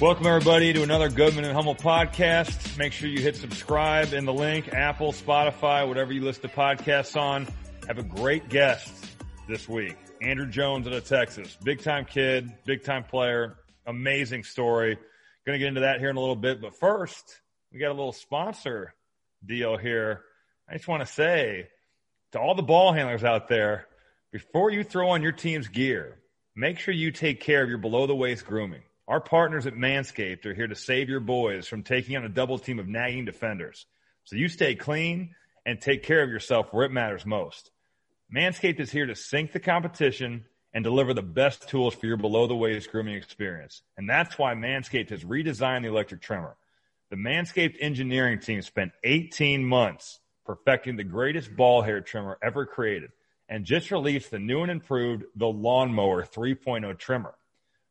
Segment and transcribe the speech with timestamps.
[0.00, 2.78] Welcome everybody to another Goodman and Hummel podcast.
[2.78, 7.20] Make sure you hit subscribe in the link, Apple, Spotify, whatever you listen to podcasts
[7.20, 7.46] on.
[7.86, 8.90] Have a great guest
[9.46, 9.98] this week.
[10.22, 11.54] Andrew Jones out of Texas.
[11.62, 14.96] Big time kid, big time player, amazing story.
[15.44, 17.38] Gonna get into that here in a little bit, but first,
[17.70, 18.94] we got a little sponsor
[19.44, 20.22] deal here.
[20.66, 21.68] I just want to say
[22.32, 23.86] to all the ball handlers out there,
[24.32, 26.20] before you throw on your team's gear,
[26.56, 28.80] make sure you take care of your below the waist grooming.
[29.10, 32.60] Our partners at Manscaped are here to save your boys from taking on a double
[32.60, 33.86] team of nagging defenders.
[34.22, 35.34] So you stay clean
[35.66, 37.72] and take care of yourself where it matters most.
[38.32, 42.46] Manscaped is here to sink the competition and deliver the best tools for your below
[42.46, 43.82] the waist grooming experience.
[43.96, 46.56] And that's why Manscaped has redesigned the electric trimmer.
[47.10, 53.10] The Manscaped engineering team spent 18 months perfecting the greatest ball hair trimmer ever created
[53.48, 57.34] and just released the new and improved the Lawnmower 3.0 trimmer.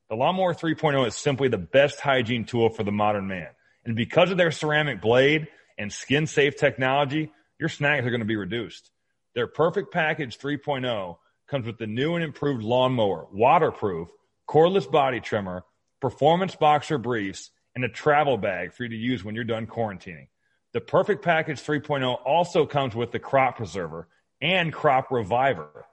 [0.09, 3.49] The Lawnmower 3.0 is simply the best hygiene tool for the modern man.
[3.85, 5.47] And because of their ceramic blade
[5.77, 8.89] and skin safe technology, your snags are going to be reduced.
[9.35, 14.09] Their perfect package 3.0 comes with the new and improved lawnmower, waterproof,
[14.49, 15.63] cordless body trimmer,
[16.01, 20.27] performance boxer briefs, and a travel bag for you to use when you're done quarantining.
[20.73, 24.07] The perfect package 3.0 also comes with the crop preserver
[24.41, 25.85] and crop reviver.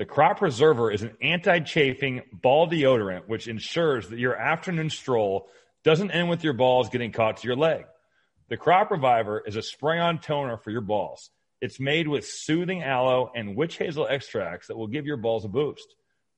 [0.00, 5.50] The Crop Preserver is an anti-chafing ball deodorant which ensures that your afternoon stroll
[5.84, 7.84] doesn't end with your balls getting caught to your leg.
[8.48, 11.28] The Crop Reviver is a spray-on toner for your balls.
[11.60, 15.48] It's made with soothing aloe and witch hazel extracts that will give your balls a
[15.48, 15.94] boost.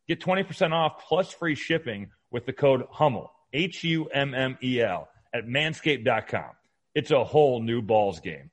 [0.09, 6.51] Get 20% off plus free shipping with the code HUMMEL, H-U-M-M-E-L, at manscaped.com.
[6.97, 8.51] It's a whole new balls game.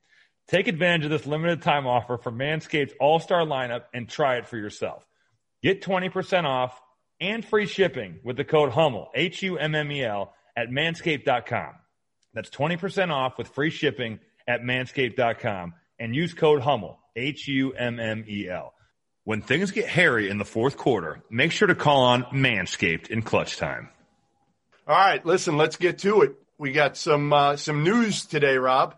[0.50, 4.48] Take advantage of this limited time offer for Manscaped's All Star lineup and try it
[4.48, 5.06] for yourself.
[5.62, 6.80] Get 20% off
[7.20, 11.74] and free shipping with the code HUMMEL, H U M M E L, at manscaped.com.
[12.34, 14.18] That's 20% off with free shipping
[14.48, 18.74] at manscaped.com and use code HUMMEL, H U M M E L.
[19.22, 23.22] When things get hairy in the fourth quarter, make sure to call on Manscaped in
[23.22, 23.88] clutch time.
[24.88, 26.34] All right, listen, let's get to it.
[26.58, 28.96] We got some uh, some news today, Rob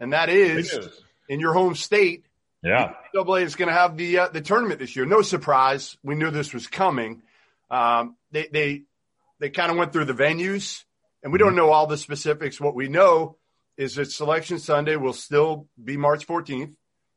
[0.00, 0.76] and that is
[1.28, 2.24] in your home state.
[2.62, 5.06] Yeah, NCAA is going to have the uh, the tournament this year.
[5.06, 7.22] No surprise, we knew this was coming.
[7.70, 8.82] Um, they they
[9.38, 10.84] they kind of went through the venues,
[11.22, 12.60] and we don't know all the specifics.
[12.60, 13.36] What we know
[13.76, 16.74] is that Selection Sunday will still be March 14th,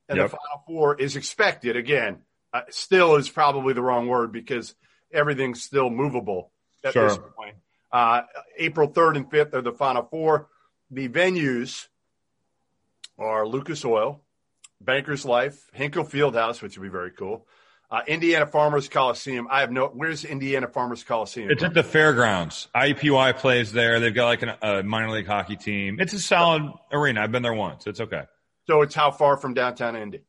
[0.08, 0.30] and yep.
[0.32, 2.20] the Final Four is expected again.
[2.54, 4.76] Uh, still is probably the wrong word because
[5.12, 6.52] everything's still movable
[6.84, 7.10] at sure.
[7.10, 7.56] this point.
[7.92, 8.22] Uh,
[8.58, 10.48] April 3rd and 5th are the Final Four.
[10.90, 11.88] The venues
[13.18, 14.22] are Lucas Oil,
[14.82, 17.48] Bankers Life, Hinkle Fieldhouse, which would be very cool.
[17.92, 19.48] Uh, Indiana Farmers Coliseum.
[19.52, 19.88] I have no.
[19.88, 21.52] Where's Indiana Farmers Coliseum?
[21.52, 22.68] It's at the fairgrounds.
[22.76, 24.00] IUPUI plays there.
[24.00, 25.98] They've got like an, a minor league hockey team.
[26.00, 27.22] It's a solid arena.
[27.22, 27.86] I've been there once.
[27.86, 28.24] It's okay.
[28.66, 30.22] So it's how far from downtown Indy?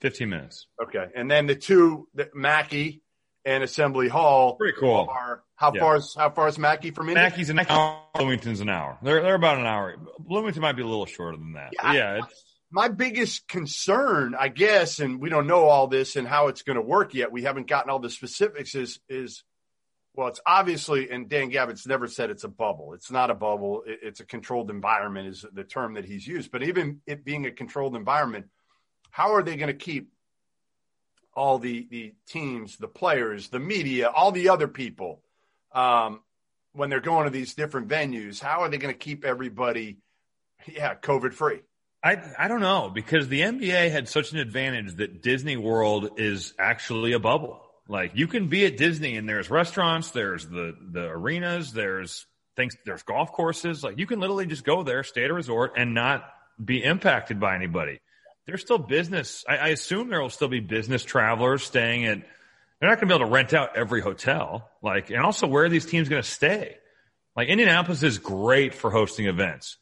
[0.00, 0.66] Fifteen minutes.
[0.82, 3.01] Okay, and then the two, the Mackey
[3.44, 4.56] and Assembly Hall.
[4.56, 5.08] Pretty cool.
[5.10, 5.80] Are, how yeah.
[5.80, 7.20] far is how far is Mackey from Indy?
[7.20, 8.02] Mackey's an hour.
[8.14, 8.98] Bloomington's an hour.
[9.02, 9.96] They're they're about an hour.
[10.18, 11.70] Bloomington might be a little shorter than that.
[11.72, 16.26] Yeah, yeah it's my biggest concern, I guess, and we don't know all this and
[16.26, 17.30] how it's going to work yet.
[17.30, 18.74] We haven't gotten all the specifics.
[18.74, 19.44] Is is
[20.14, 22.92] well, it's obviously, and Dan Gavitt's never said it's a bubble.
[22.94, 23.82] It's not a bubble.
[23.86, 26.50] It's a controlled environment, is the term that he's used.
[26.50, 28.46] But even it being a controlled environment,
[29.10, 30.10] how are they going to keep
[31.34, 35.22] all the the teams, the players, the media, all the other people,
[35.74, 36.20] um,
[36.72, 38.40] when they're going to these different venues?
[38.40, 39.98] How are they going to keep everybody,
[40.66, 41.60] yeah, COVID free?
[42.02, 46.54] I I don't know because the NBA had such an advantage that Disney World is
[46.58, 47.60] actually a bubble.
[47.88, 52.26] Like you can be at Disney and there's restaurants, there's the the arenas, there's
[52.56, 53.84] things, there's golf courses.
[53.84, 56.24] Like you can literally just go there, stay at a resort, and not
[56.62, 58.00] be impacted by anybody.
[58.46, 59.44] There's still business.
[59.48, 62.22] I, I assume there will still be business travelers staying at.
[62.80, 64.68] They're not going to be able to rent out every hotel.
[64.82, 66.78] Like, and also where are these teams going to stay?
[67.36, 69.78] Like Indianapolis is great for hosting events,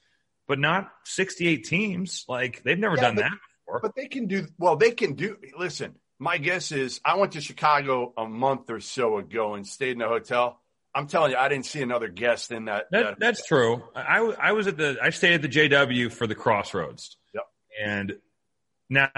[0.46, 2.24] but not 68 teams.
[2.28, 3.32] Like they've never yeah, done but, that
[3.64, 3.80] before.
[3.80, 4.76] But they can do well.
[4.76, 5.36] They can do.
[5.58, 9.96] Listen, my guess is I went to Chicago a month or so ago and stayed
[9.96, 10.60] in a hotel.
[10.94, 12.86] I'm telling you, I didn't see another guest in that.
[12.90, 13.84] that, that that's true.
[13.94, 17.16] I, I was at the, I stayed at the JW for the Crossroads.
[17.32, 17.44] Yep.
[17.80, 18.12] And
[18.90, 19.08] now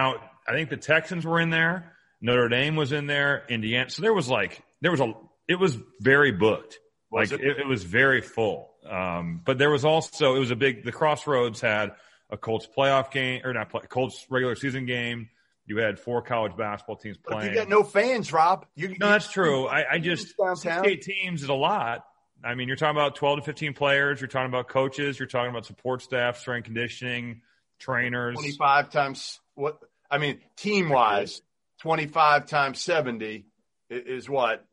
[0.47, 1.93] I think the Texans were in there.
[2.21, 3.45] Notre Dame was in there.
[3.49, 3.91] Indiana.
[3.91, 5.13] So there was like, there was a,
[5.49, 6.79] it was very booked.
[7.11, 7.47] Was like it?
[7.47, 8.71] it, it was very full.
[8.89, 11.93] Um, but there was also, it was a big, the Crossroads had
[12.31, 15.29] a Colts playoff game or not play, Colts regular season game.
[15.67, 17.53] You had four college basketball teams But playing.
[17.53, 18.67] you got no fans, Rob.
[18.75, 19.67] You, No, that's true.
[19.67, 20.35] I, I just.
[20.37, 22.05] 68 teams is a lot.
[22.45, 24.21] I mean, you're talking about 12 to 15 players.
[24.21, 25.19] You're talking about coaches.
[25.19, 27.43] You're talking about support staff, strength conditioning,
[27.79, 28.35] trainers.
[28.35, 29.79] 25 times what?
[30.11, 31.43] I mean, team wise,
[31.81, 33.47] 25 times 70
[33.91, 34.65] is what?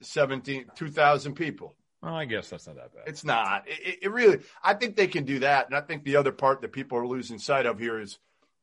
[0.00, 1.74] 17, 2,000 people.
[2.02, 3.04] Well, I guess that's not that bad.
[3.08, 3.64] It's not.
[3.66, 5.66] It, it really, I think they can do that.
[5.66, 8.18] And I think the other part that people are losing sight of here is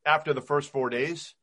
[0.06, 1.34] after the first four days,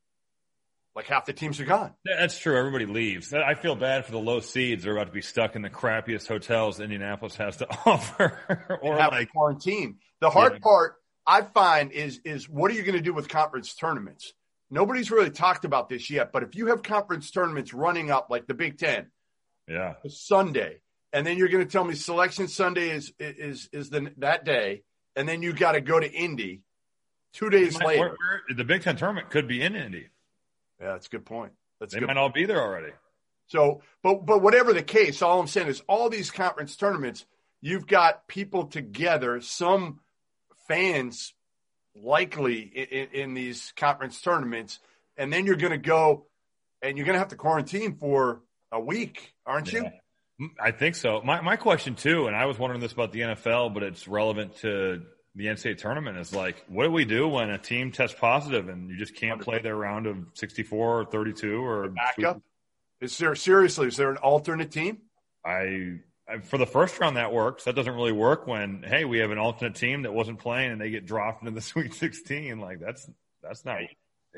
[0.95, 1.93] like half the teams are gone.
[2.03, 2.57] That's true.
[2.57, 3.33] Everybody leaves.
[3.33, 4.83] I feel bad for the low seeds.
[4.83, 8.79] They're about to be stuck in the crappiest hotels Indianapolis has to offer.
[8.81, 9.97] or have like, quarantine.
[10.19, 10.59] The hard Yeah.
[10.59, 14.33] part I find is is what are you going to do with conference tournaments?
[14.69, 18.47] Nobody's really talked about this yet, but if you have conference tournaments running up like
[18.47, 19.07] the Big Ten,
[19.67, 19.93] yeah.
[20.07, 20.79] Sunday,
[21.11, 24.83] and then you're going to tell me Selection Sunday is is is the that day,
[25.15, 26.61] and then you got to go to Indy
[27.33, 28.17] two days later.
[28.55, 30.07] the Big Ten tournament could be in Indy.
[30.81, 31.53] Yeah, that's a good point.
[31.79, 32.93] That's They might all be there already.
[33.47, 37.25] So, but but whatever the case, all I'm saying is all these conference tournaments,
[37.61, 39.99] you've got people together, some
[40.73, 41.33] fans
[41.95, 44.79] likely in, in, these conference tournaments,
[45.17, 46.25] and then you're going to go
[46.81, 48.41] and you're going to have to quarantine for
[48.71, 49.83] a week, aren't you?
[49.83, 50.47] Yeah.
[50.59, 51.21] I think so.
[51.23, 54.57] My my question too, and I was wondering this about the NFL, but it's relevant
[54.57, 55.03] to
[55.35, 56.17] the NCAA tournament.
[56.17, 59.39] Is like, what do we do when a team tests positive and you just can't
[59.39, 62.41] play their round of sixty four or thirty two or Backup.
[62.99, 63.87] Is there seriously?
[63.87, 64.97] Is there an alternate team?
[65.45, 65.99] I
[66.41, 67.63] for the first round that works.
[67.65, 70.81] That doesn't really work when hey we have an alternate team that wasn't playing and
[70.81, 72.59] they get dropped into the Sweet Sixteen.
[72.59, 73.09] Like that's
[73.41, 73.79] that's not.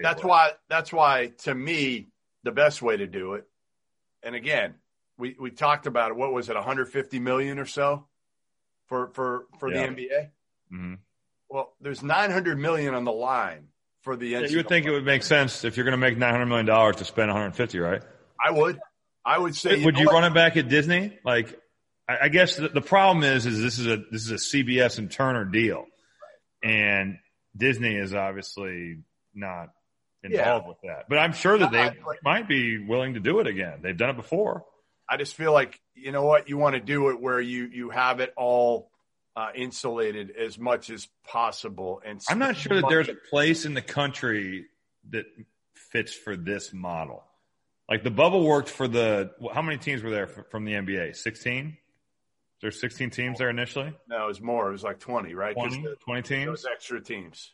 [0.01, 0.51] That's why.
[0.69, 2.07] That's why, to me,
[2.43, 3.45] the best way to do it.
[4.23, 4.75] And again,
[5.17, 6.17] we we talked about it.
[6.17, 6.55] What was it?
[6.55, 8.05] 150 million or so
[8.87, 9.87] for for for Yeah.
[9.87, 10.29] the NBA.
[10.73, 10.97] Mhm.
[11.49, 13.67] Well, there's 900 million on the line
[14.01, 16.17] for the Yeah, you would think it would make sense if you're going to make
[16.17, 18.01] nine hundred million dollars to spend one hundred fifty, right?
[18.43, 18.79] I would.
[19.23, 19.83] I would say.
[19.83, 21.17] would know you run it back at Disney?
[21.23, 21.59] Like,
[22.07, 24.97] I, I guess the, the problem is, is this is a this is a CBS
[24.97, 25.85] and Turner deal,
[26.63, 27.19] and
[27.55, 28.99] Disney is obviously
[29.33, 29.69] not
[30.23, 31.07] involved with that.
[31.09, 31.93] But I'm sure that they Yeah,
[32.23, 33.79] might be willing to do it again.
[33.81, 34.65] They've done it before.
[35.07, 37.89] I just feel like you know what you want to do it where you you
[37.89, 38.89] have it all
[39.35, 42.01] uh, insulated as much as possible.
[42.05, 44.65] And I'm not sure that there's a place in the country
[45.11, 45.25] that
[45.73, 47.23] fits for this model.
[47.89, 51.15] Like the bubble worked for the how many teams were there from the NBA?
[51.15, 51.77] 16.
[52.65, 53.93] There's 16 teams there initially.
[54.09, 54.69] no, it was more.
[54.69, 55.53] It was like 20, right?
[55.53, 56.45] 20, the- 20 teams.
[56.47, 57.51] those extra teams,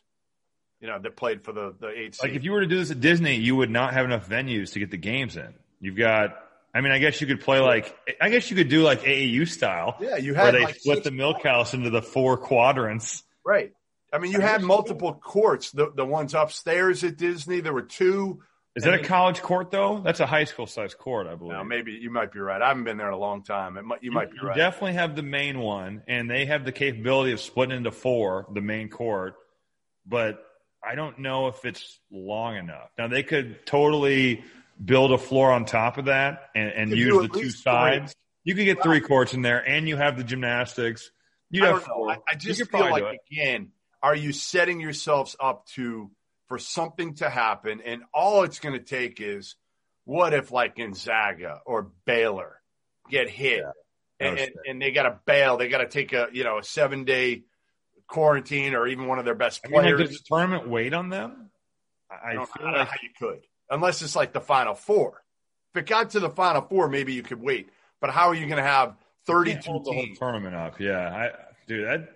[0.80, 2.16] you know, that played for the the eight.
[2.22, 2.36] Like seed.
[2.36, 4.78] if you were to do this at Disney, you would not have enough venues to
[4.78, 5.52] get the games in.
[5.80, 6.30] You've got,
[6.74, 9.46] I mean, I guess you could play like, I guess you could do like AAU
[9.46, 13.22] style, yeah, you where had they like split the milk house into the four quadrants.
[13.44, 13.72] right.
[14.14, 15.72] I mean, you had multiple courts.
[15.72, 18.42] The the ones upstairs at Disney, there were two.
[18.74, 20.00] Is And that a college court though?
[20.02, 21.52] That's a high school size court, I believe.
[21.52, 22.60] Now, maybe you might be right.
[22.62, 23.76] I haven't been there in a long time.
[23.76, 24.42] It might, you might be right.
[24.42, 24.56] You right.
[24.56, 28.62] definitely have the main one, and they have the capability of splitting into four, the
[28.62, 29.34] main court.
[30.06, 30.42] But
[30.82, 32.90] I don't know if it's long enough.
[32.96, 34.42] Now they could totally
[34.82, 37.72] build a floor on top of that and, and use the two least three.
[37.72, 38.14] sides.
[38.44, 41.10] You could get three courts in there, and you have the gymnastics.
[41.50, 41.94] You'd I have know.
[41.94, 42.10] four.
[42.10, 43.70] I, I just feel like again,
[44.02, 46.10] are you setting yourselves up to
[46.48, 47.80] for something to happen?
[47.84, 49.56] And all it's going to take is
[50.04, 52.60] what if like Gonzaga or Baylor
[53.10, 53.70] get hit, Yeah.
[54.20, 54.54] and, No and, shit.
[54.68, 55.56] and they got to bail.
[55.56, 57.42] They got to take a you know a seven day
[58.08, 60.08] quarantine or even one of their best I mean, like, players.
[60.10, 61.50] does the tournament wait on them?
[62.10, 63.40] I, I I don't, I feel don't know like how you could.
[63.70, 65.22] unless it's like the final four.
[65.74, 67.70] If it got to the final four, maybe you could wait.
[68.00, 68.96] But how are you going to have
[69.26, 70.78] 32 Can't the whole tournament up.
[70.80, 71.30] Yeah, I,
[71.68, 72.08] dude, that,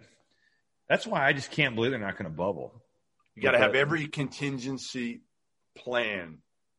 [0.89, 2.83] that's why I just can't believe they're not going to bubble.
[3.37, 5.21] You got to have every contingency
[5.77, 6.39] plan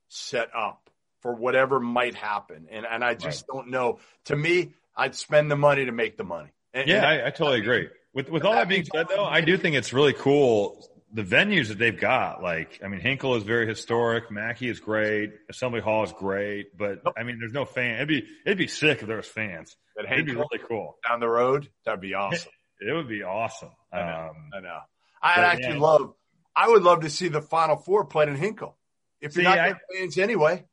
[0.09, 0.89] set up
[1.21, 2.67] for whatever might happen.
[2.69, 3.99] And and I just don't know.
[4.25, 6.49] To me, I'd spend the money to make the money.
[6.73, 7.87] And, Yeah, and I, I totally agree.
[8.13, 10.83] With with all that being said, though, I do think it's really cool
[11.13, 12.41] the venues that they've got.
[12.41, 14.29] Like, I mean, Hinkle is very historic.
[14.29, 15.33] Mackey is great.
[15.49, 16.77] Assembly Hall is great.
[16.77, 17.95] But I mean, there's no fan.
[17.95, 19.75] It'd be it'd be sick if there was fans.
[19.95, 20.97] But It'd be really cool.
[21.07, 22.51] down the road, that'd be awesome.
[22.79, 23.71] It would be awesome.
[23.91, 24.29] I know.
[24.29, 24.79] Um, I know.
[25.23, 25.79] I'd but, actually yeah.
[25.79, 26.13] love.
[26.57, 28.75] I would love to see the Final Four played in Hinkle.
[29.21, 30.65] If you're See, not I- getting fans anyway,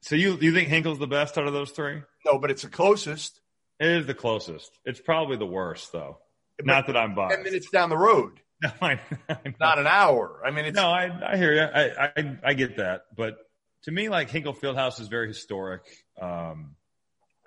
[0.00, 2.02] so you you think Hinkle's the best out of those three?
[2.24, 3.40] no, but it's the closest.
[3.78, 4.70] It is the closest.
[4.84, 6.18] It's probably the worst, though.
[6.62, 7.34] Not that I'm biased.
[7.36, 10.40] Ten minutes down the road, No, I, I not an hour.
[10.44, 11.60] I mean, it's No, I, I hear you.
[11.60, 13.02] I, I, I get that.
[13.14, 13.36] But
[13.82, 15.82] to me, like Hinkle Fieldhouse is very historic.
[16.20, 16.74] Um,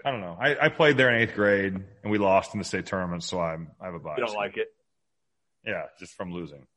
[0.06, 0.38] I don't know.
[0.40, 3.42] I, I played there in eighth grade and we lost in the state tournament, so
[3.42, 4.20] I'm, I have a bias.
[4.20, 4.68] you don't like it.
[5.66, 6.68] Yeah, just from losing.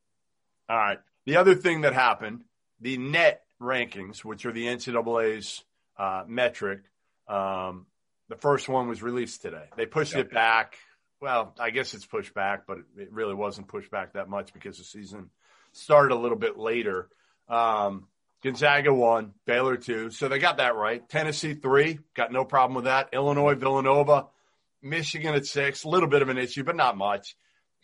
[0.73, 0.99] All right.
[1.27, 2.45] The other thing that happened,
[2.81, 5.63] the net rankings, which are the NCAA's
[5.99, 6.81] uh, metric,
[7.29, 7.85] um,
[8.31, 9.67] the first one was released today.
[9.77, 10.79] They pushed it back.
[11.21, 14.79] Well, I guess it's pushed back, but it really wasn't pushed back that much because
[14.79, 15.29] the season
[15.73, 17.11] started a little bit later.
[17.51, 18.07] Um,
[18.43, 21.07] Gonzaga won, Baylor two, so they got that right.
[21.07, 23.11] Tennessee three, got no problem with that.
[23.13, 24.29] Illinois, Villanova,
[24.81, 27.37] Michigan at six, a little bit of an issue, but not much.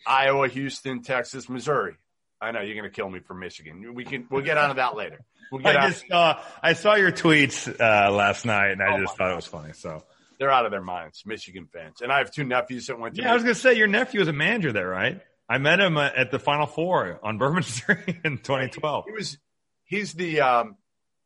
[0.07, 1.95] Iowa, Houston, Texas, Missouri.
[2.41, 3.93] I know you're going to kill me for Michigan.
[3.93, 5.19] We can we'll get onto that later.
[5.51, 9.01] We'll get I just saw, I saw your tweets uh, last night and I Oh
[9.01, 9.73] just thought it was funny.
[9.73, 10.03] So
[10.37, 12.01] They're out of their minds, Michigan fans.
[12.01, 13.21] And I have two nephews that went to.
[13.23, 15.19] yeah, I was going to say your nephew was a manager there, right?
[15.49, 19.05] I met him uh, at the Final Four on Bourbon Street in 2012.
[19.07, 19.37] he was
[19.85, 20.75] he's the um,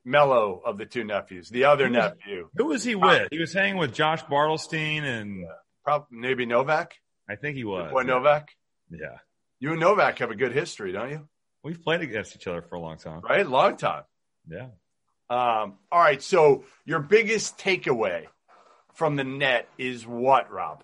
[0.06, 1.50] mellow of the two nephews.
[1.50, 3.28] The other He was- nephew, Who was he with?
[3.32, 5.46] He was hanging with Josh Bartelstein and
[5.84, 6.94] probably maybe Novak.
[7.30, 7.92] I think he was.
[7.92, 8.48] Boy Novak.
[8.90, 9.18] Yeah.
[9.64, 11.26] You and Novak have a good history, don't you?
[11.64, 13.22] We've played against each other for a long time.
[13.22, 14.04] Right, long time.
[14.46, 14.68] Yeah.
[15.30, 16.22] Um, all right.
[16.22, 18.26] So your biggest takeaway
[18.96, 20.84] from the net is what, Rob?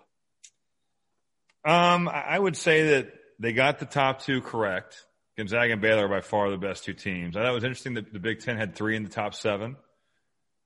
[1.66, 5.06] Um, I would say that they got the top two correct.
[5.36, 7.36] Gonzaga and Baylor are by far the best two teams.
[7.36, 9.76] I thought it was interesting that the Big Ten had three in the top seven.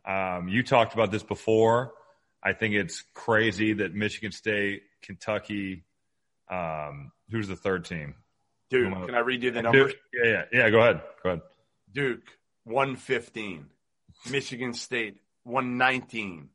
[0.07, 1.93] Um, you talked about this before.
[2.43, 5.85] I think it's crazy that Michigan State, Kentucky,
[6.51, 8.15] um, who's the third team?
[8.69, 8.93] Duke.
[8.93, 9.05] On.
[9.05, 9.91] can I read you the numbers?
[9.91, 10.01] Duke.
[10.13, 10.69] Yeah, yeah, yeah.
[10.69, 11.01] Go ahead.
[11.21, 11.41] Go ahead.
[11.91, 12.23] Duke,
[12.63, 13.65] 115.
[14.29, 16.49] Michigan State, 119.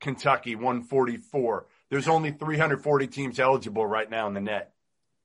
[0.00, 1.66] Kentucky, 144.
[1.90, 4.72] There's only 340 teams eligible right now in the net.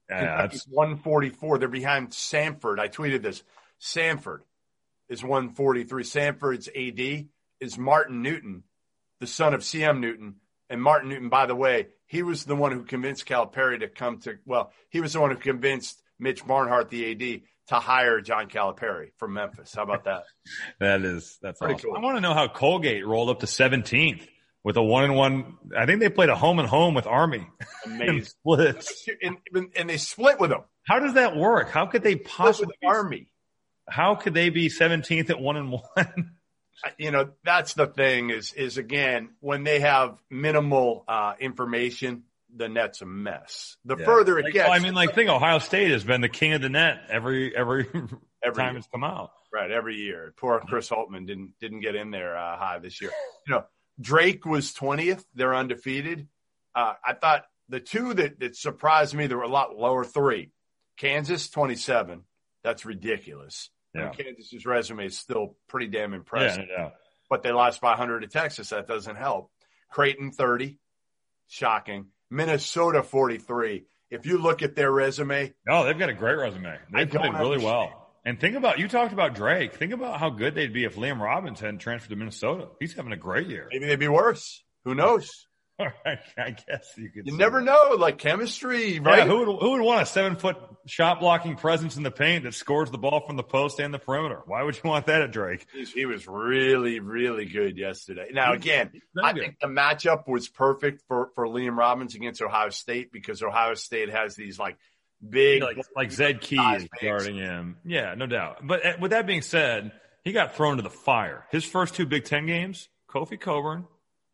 [0.09, 1.57] Yeah, Kentucky's that's 144.
[1.57, 2.79] They're behind Samford.
[2.79, 3.43] I tweeted this.
[3.81, 4.39] Samford
[5.07, 6.03] is 143.
[6.03, 7.27] Samford's AD
[7.59, 8.63] is Martin Newton,
[9.19, 10.35] the son of CM Newton.
[10.69, 14.19] And Martin Newton, by the way, he was the one who convinced Calipari to come
[14.21, 18.49] to, well, he was the one who convinced Mitch Barnhart, the AD, to hire John
[18.49, 19.73] Calipari from Memphis.
[19.75, 20.23] How about that?
[20.79, 21.91] that is that's Pretty awesome.
[21.91, 21.97] cool.
[21.97, 24.27] I want to know how Colgate rolled up to 17th
[24.63, 25.55] with a one and one.
[25.77, 27.47] I think they played a home and home with Army.
[27.85, 28.23] Amazing.
[28.25, 29.07] Splits.
[29.21, 29.37] and,
[29.75, 30.61] and they split with them.
[30.83, 31.69] How does that work?
[31.69, 32.75] How could they Split with possibly?
[32.85, 33.31] Army.
[33.87, 36.31] How could they be 17th at one and one?
[36.97, 42.23] you know that's the thing is is again when they have minimal uh, information
[42.55, 43.77] the net's a mess.
[43.85, 46.29] The further it Like, gets well, I mean, like, think Ohio State has been the
[46.29, 47.85] king of the net every every
[48.43, 48.77] every time year.
[48.79, 49.31] it's come out.
[49.53, 50.33] right every year.
[50.37, 53.11] Poor chris holtmann didn't didn't get in there uh, high this year.
[53.47, 53.65] You know
[54.01, 56.27] drake was 20th they're undefeated.
[56.73, 60.51] Uh, i thought the two that, that surprised me there were a lot lower three.
[60.97, 62.23] Kansas 27
[62.63, 63.69] that's ridiculous.
[63.69, 64.09] I mean, Yeah.
[64.09, 66.93] kansas's resume is still pretty damn impressive no doubt.
[67.29, 68.69] but they lost by 100 to Texas.
[68.69, 69.51] That doesn't help.
[69.89, 70.77] Creighton 30,
[71.47, 72.07] shocking.
[72.29, 73.85] Minnesota 43.
[74.11, 76.77] If you look at their resume, No, they've got a great resume.
[76.91, 77.63] They played really understand.
[77.63, 77.95] well.
[78.25, 79.73] And think about you talked about Drake.
[79.75, 82.67] Think about how good they'd be if Liam Robbins hadn't transferred to Minnesota.
[82.79, 83.67] He's having a great year.
[83.71, 84.63] maybe they'd be worse.
[84.85, 85.47] Who knows?
[86.37, 87.25] I guess you could.
[87.25, 87.65] You never that.
[87.65, 87.95] know.
[87.97, 89.19] Like chemistry, right?
[89.19, 92.43] Yeah, who would who would want a seven foot shot blocking presence in the paint
[92.43, 94.41] that scores the ball from the post and the perimeter?
[94.45, 95.65] Why would you want that at Drake?
[95.93, 98.27] He was really, really good yesterday.
[98.33, 98.91] Now, again,
[99.23, 103.73] I think the matchup was perfect for, for Liam Robbins against Ohio State because Ohio
[103.75, 104.77] State has these like
[105.27, 107.77] big, like like Zed Key is guarding him.
[107.85, 108.67] Yeah, no doubt.
[108.67, 109.93] But uh, with that being said,
[110.23, 111.45] he got thrown to the fire.
[111.51, 113.85] His first two Big Ten games, Kofi Cockburn,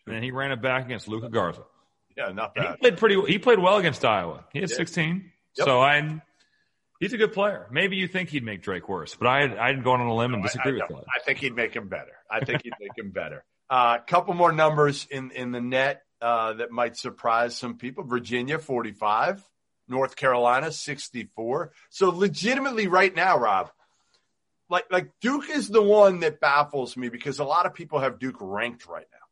[0.05, 1.63] and then he ran it back against Luka Garza.
[2.15, 3.21] yeah, not And he played pretty.
[3.27, 4.45] He played well against Iowa.
[4.53, 4.77] He had Yeah.
[4.77, 5.31] 16.
[5.57, 5.65] Yep.
[5.65, 6.21] So I,
[6.99, 7.67] He's a good player.
[7.71, 10.41] Maybe you think he'd make Drake worse, but I I'd go on a limb and
[10.41, 11.05] disagree I, with that.
[11.13, 12.13] I think he'd make him better.
[12.31, 13.43] I think he'd make him better.
[13.69, 18.05] A uh, couple more numbers in in the net uh, that might surprise some people.
[18.05, 19.43] Virginia 45,
[19.89, 21.73] North Carolina 64.
[21.89, 23.71] So legitimately right now, Rob,
[24.69, 28.19] like like Duke is the one that baffles me because a lot of people have
[28.19, 29.24] Duke ranked right now.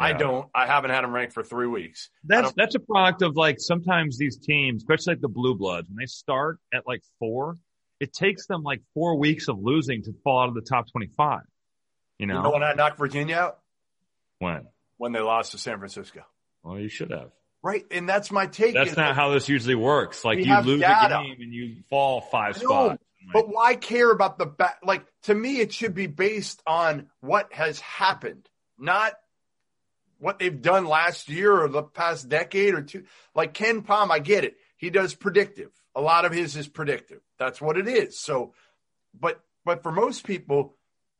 [0.00, 0.48] I don't.
[0.54, 2.08] I haven't had them ranked for three weeks.
[2.24, 5.96] That's that's a product of like sometimes these teams, especially like the Blue Bloods, when
[5.98, 7.58] they start at like four,
[8.00, 11.42] it takes them like four weeks of losing to fall out of the top twenty-five.
[12.18, 13.58] You know, you know when I knocked Virginia out?
[14.38, 14.66] When?
[14.96, 16.22] When they lost to San Francisco.
[16.62, 17.30] Well, you should have.
[17.62, 18.74] Right, and that's my take.
[18.74, 20.24] That's not like, how this usually works.
[20.24, 21.20] Like you lose data.
[21.20, 23.02] a game and you fall five spots.
[23.32, 24.78] But why care about the back?
[24.82, 29.12] Like to me, it should be based on what has happened, not
[30.20, 33.04] what they've done last year or the past decade or two.
[33.34, 34.56] Like KenPom, I get it.
[34.76, 35.70] He does predictive.
[35.94, 37.20] A lot of his is predictive.
[37.38, 38.18] That's what it is.
[38.18, 38.54] So,
[39.18, 40.76] but, but for most people,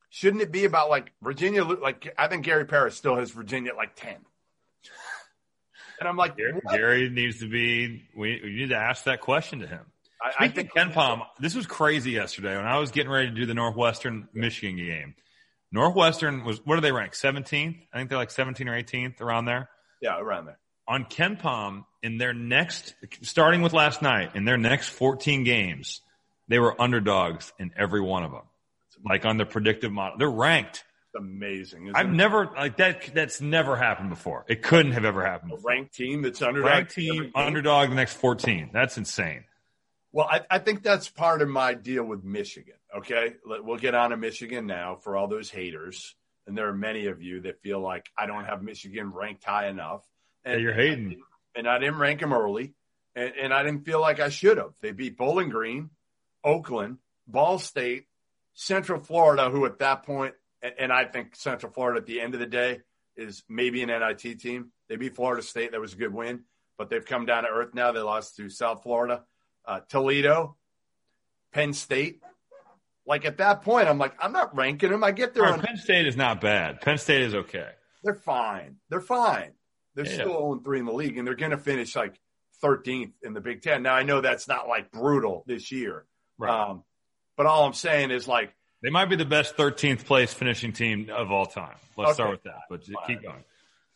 [0.09, 1.63] shouldn't it be about like Virginia?
[1.63, 4.15] Like, I think Gary Parrish still has Virginia at like 10.
[5.99, 9.59] And I'm like, Gary, Gary needs to be, we, we, need to ask that question
[9.59, 9.85] to him.
[10.19, 13.45] I, I think KenPom, this was crazy yesterday when I was getting ready to do
[13.45, 15.15] the Northwestern Michigan game.
[15.71, 17.15] Northwestern was what are they ranked?
[17.15, 17.77] 17th?
[17.93, 19.69] I think they're like 17 or 18th around there.
[20.01, 20.59] Yeah, around there.
[20.87, 26.01] On KenPom, in their next, starting with last night, in their next 14 games,
[26.47, 28.41] they were underdogs in every one of them.
[29.05, 30.83] Like on the predictive model, they're ranked.
[31.13, 31.91] It's amazing.
[31.95, 32.11] I've it?
[32.11, 33.13] never like that.
[33.13, 34.45] That's never happened before.
[34.47, 35.51] It couldn't have ever happened.
[35.51, 35.71] Before.
[35.71, 36.69] A ranked team that's underdog.
[36.69, 38.69] Ranked team underdog the next 14.
[38.73, 39.43] That's insane.
[40.13, 42.75] Well, I, I, think that's part of my deal with Michigan.
[42.97, 43.35] Okay.
[43.45, 46.15] We'll get on to Michigan now for all those haters.
[46.45, 49.67] And there are many of you that feel like I don't have Michigan ranked high
[49.67, 50.05] enough.
[50.43, 51.21] And yeah, you're hating.
[51.55, 52.73] And I didn't rank them early.
[53.15, 54.73] And, and I didn't feel like I should have.
[54.81, 55.91] They beat Bowling Green,
[56.43, 58.05] Oakland, Ball State,
[58.53, 62.33] Central Florida, who at that point, and, and I think Central Florida at the end
[62.33, 62.81] of the day
[63.15, 64.71] is maybe an NIT team.
[64.89, 65.71] They beat Florida State.
[65.71, 66.43] That was a good win.
[66.77, 67.91] But they've come down to earth now.
[67.91, 69.23] They lost to South Florida
[69.65, 70.57] uh, Toledo,
[71.53, 72.21] Penn State.
[73.05, 75.03] Like at that point, I'm like, I'm not ranking them.
[75.03, 75.43] I get there.
[75.43, 76.81] Right, Penn State is not bad.
[76.81, 77.69] Penn State is okay.
[78.03, 78.77] They're fine.
[78.89, 79.51] They're fine.
[79.95, 80.13] They're yeah.
[80.13, 82.19] still 0 3 in the league, and they're going to finish like
[82.63, 83.83] 13th in the Big Ten.
[83.83, 86.05] Now, I know that's not like brutal this year.
[86.37, 86.69] Right.
[86.69, 86.83] Um,
[87.37, 91.09] but all I'm saying is like, they might be the best 13th place finishing team
[91.11, 91.75] of all time.
[91.97, 92.15] Let's okay.
[92.15, 93.43] start with that, but keep going.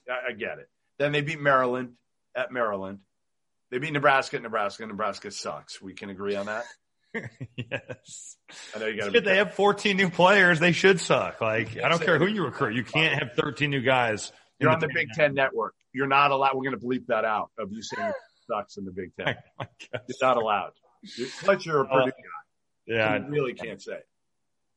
[0.09, 0.69] I, I get it.
[0.99, 1.93] Then they beat Maryland
[2.35, 2.99] at Maryland.
[3.71, 4.85] They beat Nebraska Nebraska.
[4.85, 5.81] Nebraska sucks.
[5.81, 6.65] We can agree on that.
[7.55, 8.37] yes.
[8.75, 9.21] I know you got to.
[9.21, 10.59] They have 14 new players.
[10.59, 11.41] They should suck.
[11.41, 12.75] Like I don't care who you recruit.
[12.75, 14.31] You can't have 13 new guys.
[14.59, 15.75] You're on the, the Big Ten network.
[15.93, 16.55] You're not allowed.
[16.55, 18.11] We're going to bleep that out of you saying
[18.49, 19.35] sucks in the Big Ten.
[20.07, 20.71] It's not allowed.
[21.41, 22.13] Plus, you're a Purdue uh, guy.
[22.87, 23.99] Yeah, you really can't say.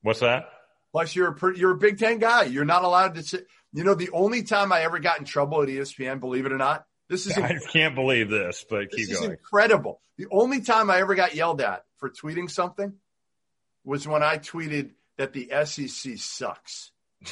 [0.01, 0.49] What's that?
[0.91, 2.43] Plus, you're a you're a Big Ten guy.
[2.43, 3.39] You're not allowed to say.
[3.73, 6.57] You know, the only time I ever got in trouble at ESPN, believe it or
[6.57, 9.31] not, this is I can't believe this, but keep this going.
[9.31, 9.99] incredible.
[10.17, 12.93] The only time I ever got yelled at for tweeting something
[13.83, 16.91] was when I tweeted that the SEC sucks.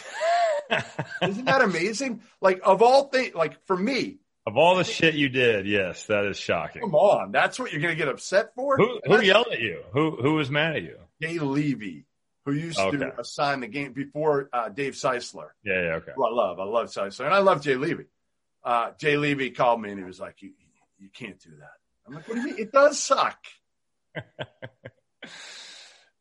[1.22, 2.22] Isn't that amazing?
[2.42, 6.26] Like of all things, like for me, of all the shit you did, yes, that
[6.26, 6.82] is shocking.
[6.82, 8.78] Come on, that's what you're going to get upset for?
[8.78, 9.84] Who, who yelled at you?
[9.92, 10.98] Who who was mad at you?
[11.22, 12.06] Jay Levy,
[12.46, 12.98] who used okay.
[12.98, 15.50] to assign the game before uh, Dave Seisler.
[15.64, 16.12] Yeah, yeah, okay.
[16.16, 16.60] Who I love.
[16.60, 18.06] I love Seisler, and I love Jay Levy
[18.68, 20.52] uh, Jay Levy called me and he was like, you,
[21.00, 21.72] you can't do that.
[22.06, 22.60] I'm like, what do you mean?
[22.60, 23.38] It does suck.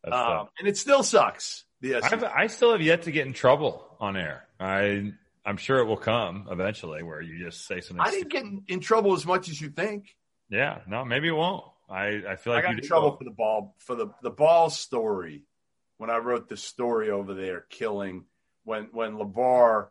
[0.04, 1.64] um, and it still sucks.
[1.82, 4.46] I still have yet to get in trouble on air.
[4.60, 5.12] I
[5.44, 8.04] I'm sure it will come eventually where you just say something.
[8.04, 10.16] I didn't get in, in trouble as much as you think.
[10.48, 11.64] Yeah, no, maybe it won't.
[11.88, 14.70] I, I feel like I got in trouble for the ball for the the ball
[14.70, 15.44] story
[15.98, 18.24] when I wrote the story over there killing
[18.64, 19.88] when when LaVar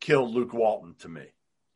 [0.00, 1.26] killed Luke Walton to me.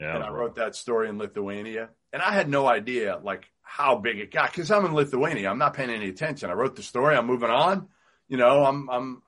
[0.03, 3.97] Yeah, and I wrote that story in Lithuania, and I had no idea like how
[3.97, 5.49] big it got because I'm in Lithuania.
[5.49, 6.51] I'm not paying any attention.
[6.51, 7.17] I wrote the story.
[7.17, 7.87] I'm moving on.
[8.29, 9.23] You know, I'm I'm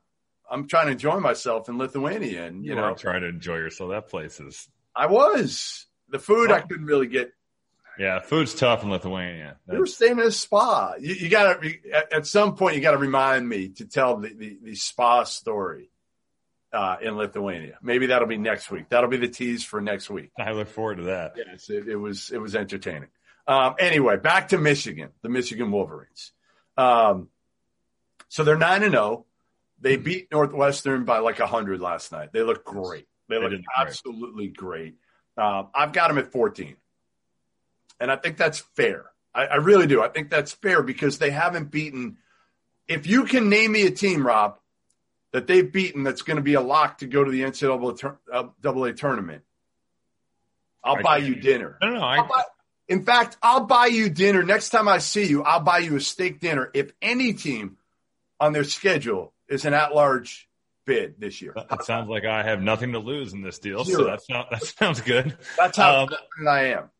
[0.50, 3.90] I'm trying to enjoy myself in Lithuania, and you, you know, trying to enjoy yourself.
[3.90, 4.68] That place is.
[4.96, 6.50] I was the food.
[6.50, 7.32] I couldn't really get.
[7.96, 9.56] Yeah, food's tough in Lithuania.
[9.66, 9.74] That's...
[9.74, 10.94] We were staying in a spa.
[10.98, 14.34] You, you got to at some point you got to remind me to tell the,
[14.34, 15.90] the, the spa story
[16.74, 17.78] uh, in Lithuania.
[17.82, 18.88] Maybe that'll be next week.
[18.88, 20.32] That'll be the tease for next week.
[20.38, 21.34] I look forward to that.
[21.36, 23.08] Yes, it, it was it was entertaining.
[23.46, 26.32] Um, anyway, back to Michigan, the Michigan Wolverines.
[26.76, 27.28] Um,
[28.28, 29.04] so they're nine and zero.
[29.04, 29.26] Oh.
[29.80, 30.04] They mm-hmm.
[30.04, 32.32] beat Northwestern by like hundred last night.
[32.32, 33.06] They look great.
[33.28, 34.96] They, they look absolutely great.
[35.36, 35.46] great.
[35.46, 36.76] Um, I've got them at fourteen,
[38.00, 39.06] and I think that's fair.
[39.34, 40.02] I, I really do.
[40.02, 42.18] I think that's fair because they haven't beaten.
[42.88, 44.58] If you can name me a team, Rob,
[45.34, 48.18] that they've beaten that's going to be a lock to go to the NCAA tur-
[48.32, 49.42] uh, tournament,
[50.84, 51.76] I'll I buy you dinner.
[51.80, 52.04] Don't know.
[52.04, 52.44] I, buy-
[52.86, 55.42] in fact, I'll buy you dinner next time I see you.
[55.42, 57.78] I'll buy you a steak dinner if any team
[58.38, 60.48] on their schedule is an at-large
[60.86, 61.52] bid this year.
[61.56, 64.04] it sounds like I have nothing to lose in this deal, so Zero.
[64.04, 65.36] that sounds that sounds good.
[65.58, 66.08] That's how Um,
[66.48, 66.90] I am.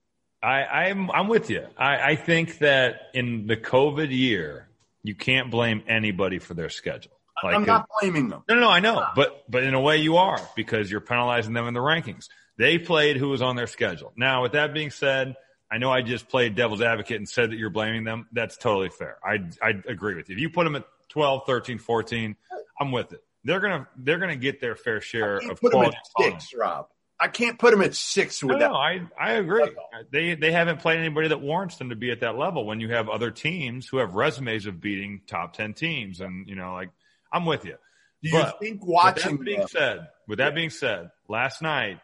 [0.42, 1.66] I, I'm I'm with you.
[1.78, 4.66] I, I think that in the COVID year,
[5.04, 7.12] you can't blame anybody for their schedule.
[7.44, 8.42] Like, I'm not uh, blaming them.
[8.48, 11.52] No, no, no, I know, but but in a way you are because you're penalizing
[11.52, 12.28] them in the rankings.
[12.56, 14.12] They played who was on their schedule.
[14.16, 15.36] Now, with that being said,
[15.70, 18.28] I know I just played devil's advocate and said that you're blaming them.
[18.32, 19.18] That's totally fair.
[19.24, 20.36] I I agree with you.
[20.36, 22.36] If you put them at 12, 13, 14,
[22.80, 23.20] I'm with it.
[23.44, 26.86] They're gonna they're gonna get their fair share of put them at six, Rob.
[27.20, 28.74] I can't put them at six No, with no, that.
[28.74, 29.70] I I agree.
[30.10, 32.66] They they haven't played anybody that warrants them to be at that level.
[32.66, 36.56] When you have other teams who have resumes of beating top ten teams, and you
[36.56, 36.90] know, like
[37.34, 37.74] I'm with you.
[38.22, 41.60] Do you But think With watching that being them- said, with that being said, last
[41.60, 42.00] night,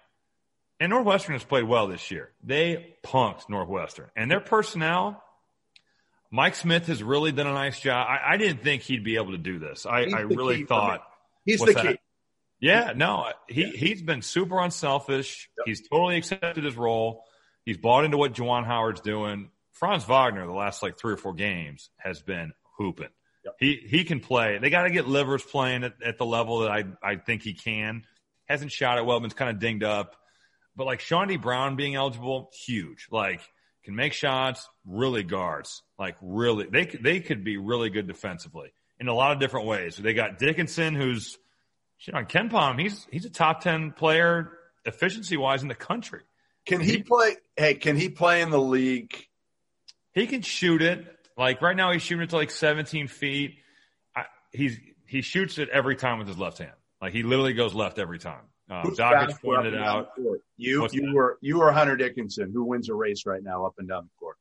[0.79, 2.31] and Northwestern has played well this year.
[2.43, 5.23] They punked Northwestern, and their personnel.
[6.31, 8.07] Mike Smith has really done a nice job.
[8.09, 9.85] I, I didn't think he'd be able to do this.
[9.87, 10.81] I, I really key for me.
[10.81, 11.03] thought.
[11.45, 11.83] he's the that?
[11.87, 11.99] key.
[12.61, 15.49] Yeah, no, he he's been super unselfish.
[15.65, 17.25] He's totally accepted his role.
[17.65, 19.51] He's bought into what Juwan Howard's doing.
[19.73, 23.09] Franz Wagner, the last like three or four games, has been hooping.
[23.59, 24.59] He he can play.
[24.59, 27.55] They got to get Livers playing at, at the level that I I think he
[27.55, 28.05] can.
[28.47, 30.17] Hasn't shot it well, kind of dinged up.
[30.77, 33.09] But like Chaundee Brown being eligible, huge.
[33.11, 33.41] Like
[33.85, 35.83] can make shots, really guards.
[35.99, 39.67] Like really, they could- they could be really good defensively in a lot of different
[39.67, 39.97] ways.
[39.97, 41.39] They got Dickinson, who's
[41.97, 42.81] shit on KenPom.
[42.81, 44.53] He's he's a top ten player
[44.85, 46.23] efficiency wise in the country.
[46.67, 47.37] Can he play?
[47.57, 49.15] Hey, can he play in the league?
[50.13, 51.07] He can shoot it.
[51.41, 53.57] Like right now, he's shooting it to like 17 feet.
[54.15, 56.75] I, he's he shoots it every time with his left hand.
[57.01, 58.43] Like he literally goes left every time.
[58.69, 60.11] Um, Dakich pointed it out.
[60.59, 61.15] You, What's you that?
[61.15, 62.53] were you were Hunter Dickinson.
[62.53, 64.37] Who wins a race right now up and down the court?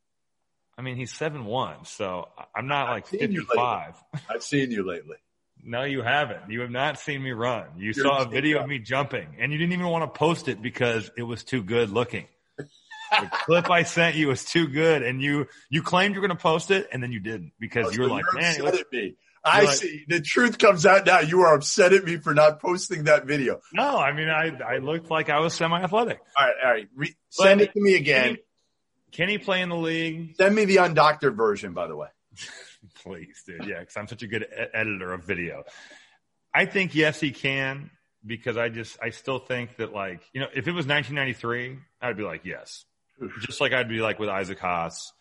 [0.77, 3.95] I mean, he's seven one, so I'm not like seen you 55.
[4.29, 5.15] I've seen you lately.
[5.63, 6.51] No, you haven't.
[6.51, 7.63] You have not seen me run.
[7.77, 10.49] You You're saw a video of me jumping, and you didn't even want to post
[10.49, 12.27] it because it was too good looking.
[13.11, 16.37] The clip I sent you was too good, and you you claimed you were going
[16.37, 18.79] to post it, and then you didn't because you were like, you're "Man, upset looks
[18.79, 19.15] at me.
[19.43, 20.03] I like- see.
[20.07, 21.21] The truth comes out now.
[21.21, 23.61] You are upset at me for not posting that video.
[23.73, 26.19] No, I mean, I, I looked like I was semi-athletic.
[26.37, 26.87] All right, all right.
[26.95, 28.37] Re- send it to me again.
[29.11, 30.35] Can he play in the league?
[30.35, 32.09] Send me the undoctored version, by the way.
[33.03, 33.65] Please, dude.
[33.65, 35.63] Yeah, because I'm such a good e- editor of video.
[36.53, 37.91] I think yes, he can
[38.25, 42.17] because I just I still think that like you know if it was 1993, I'd
[42.17, 42.85] be like yes,
[43.41, 45.13] just like I'd be like with Isaac Haas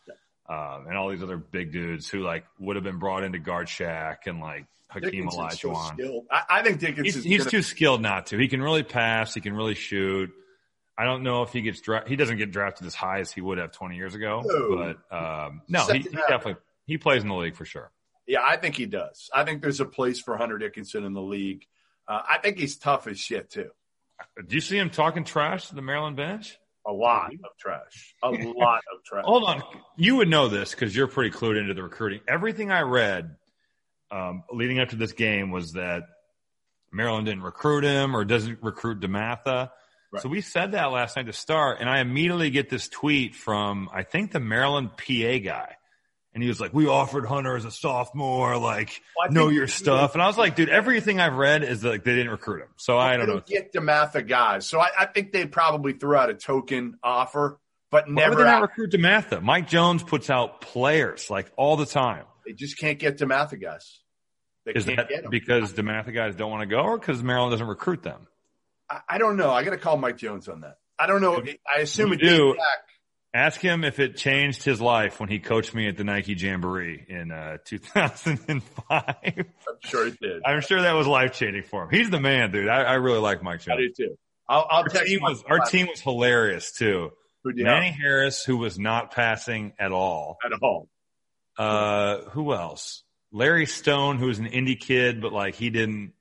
[0.48, 3.66] um, and all these other big dudes who like would have been brought into guard
[3.66, 6.24] Shaq and like Hakeem Dickinson's so Olajuwon.
[6.30, 8.38] I, I think Dickinson's He's, he's gonna- too skilled not to.
[8.38, 9.34] He can really pass.
[9.34, 10.30] He can really shoot.
[10.96, 12.10] I don't know if he gets drafted.
[12.10, 14.42] He doesn't get drafted as high as he would have 20 years ago.
[14.44, 14.94] No.
[15.10, 16.56] But um, no, he, he definitely
[16.86, 17.92] he plays in the league for sure.
[18.26, 19.30] Yeah, I think he does.
[19.32, 21.66] I think there's a place for Hunter Dickinson in the league.
[22.08, 23.70] Uh, I think he's tough as shit too.
[24.46, 26.58] Do you see him talking trash to the Maryland bench?
[26.88, 28.14] A lot of trash.
[28.22, 29.24] A lot of trash.
[29.26, 29.62] Hold on,
[29.98, 32.20] you would know this because you're pretty clued into the recruiting.
[32.26, 33.36] Everything I read
[34.10, 36.04] um, leading up to this game was that
[36.90, 39.70] Maryland didn't recruit him or doesn't recruit Dematha.
[40.10, 40.22] Right.
[40.22, 43.90] So we said that last night to start, and I immediately get this tweet from
[43.92, 45.76] I think the Maryland PA guy.
[46.38, 50.14] And he was like, "We offered Hunter as a sophomore, like Well, know your stuff."
[50.14, 52.96] And I was like, "Dude, everything I've read is like they didn't recruit him." So
[52.96, 53.40] I don't know.
[53.44, 54.64] Get Dematha guys.
[54.66, 57.58] So I, I think they probably threw out a token offer,
[57.90, 58.36] but Why never.
[58.36, 59.42] would they not recruit Dematha?
[59.42, 62.24] Mike Jones puts out players like all the time.
[62.46, 63.98] they just can't get Dematha guys.
[64.64, 67.66] They Is can't that because Dematha guys don't want to go, or because Maryland doesn't
[67.66, 68.28] recruit them?
[68.88, 69.50] I, I don't know.
[69.50, 70.76] I got to call Mike Jones on that.
[71.00, 71.42] I don't know.
[71.74, 72.54] I assume You it do.
[72.54, 72.87] back.
[73.34, 77.04] Ask him if it changed his life when he coached me at the Nike Jamboree
[77.08, 78.62] in uh, 2005.
[78.90, 79.44] I'm
[79.80, 80.42] sure it did.
[80.46, 81.90] I'm sure that was life changing for him.
[81.90, 82.68] He's the man, dude.
[82.68, 84.18] I, I really like Mike I do too.
[84.48, 87.10] I'll, I'll Our team was our team was hilarious too.
[87.44, 90.38] Manny have Harris, who was not passing at all.
[90.44, 90.88] at all.
[91.56, 93.02] Uh, who else?
[93.32, 96.12] Larry Stone, who was an indie kid, but like he didn't.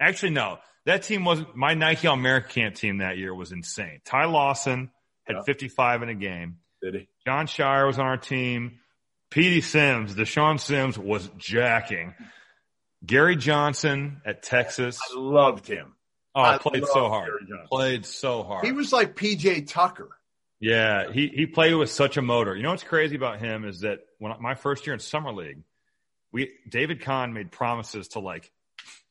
[0.00, 1.54] Actually, no, that team wasn't.
[1.54, 4.00] My Nike All American Camp team that year was insane.
[4.04, 4.90] Ty Lawson
[5.24, 5.42] had Yeah.
[5.42, 6.58] 55 in a game.
[6.82, 7.08] Did he?
[7.26, 8.80] Jon Scheyer was on our team.
[9.30, 12.14] Petey Sims, Deshaun Sims was jacking.
[13.04, 15.00] Gary Johnson at Texas.
[15.10, 15.94] I loved him.
[16.34, 17.30] Oh, I played so hard.
[17.68, 18.64] Played so hard.
[18.64, 20.10] He was like PJ Tucker.
[20.60, 22.56] Yeah, he he played with such a motor.
[22.56, 25.62] You know what's crazy about him is that when my first year in summer league,
[26.32, 28.50] we David Kahn made promises to like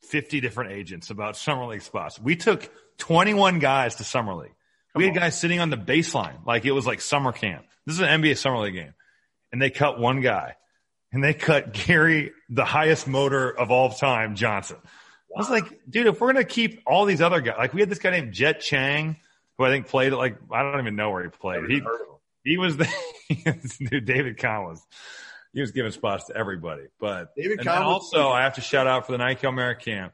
[0.04, 2.20] 50 different agents about summer league spots.
[2.20, 4.56] We took 21 guys to summer league.
[4.94, 5.24] Come we had on.
[5.24, 7.66] guys sitting on the baseline like it was like summer camp.
[7.86, 8.94] This is an NBA summer league game.
[9.52, 10.56] And they cut one guy
[11.12, 14.78] and they cut Gary, the highest motor of all time, Johnson.
[15.36, 17.82] I was like, dude, if we're going to keep all these other guys, like we
[17.82, 19.18] had this guy named Jet Chang,
[19.58, 21.64] who I think played like, I don't even know where he played.
[21.68, 21.82] He,
[22.44, 22.88] he was the,
[23.90, 24.86] dude, David was,
[25.54, 26.84] he was giving spots to everybody.
[27.00, 30.12] But David and also, I have to shout out for the Nike American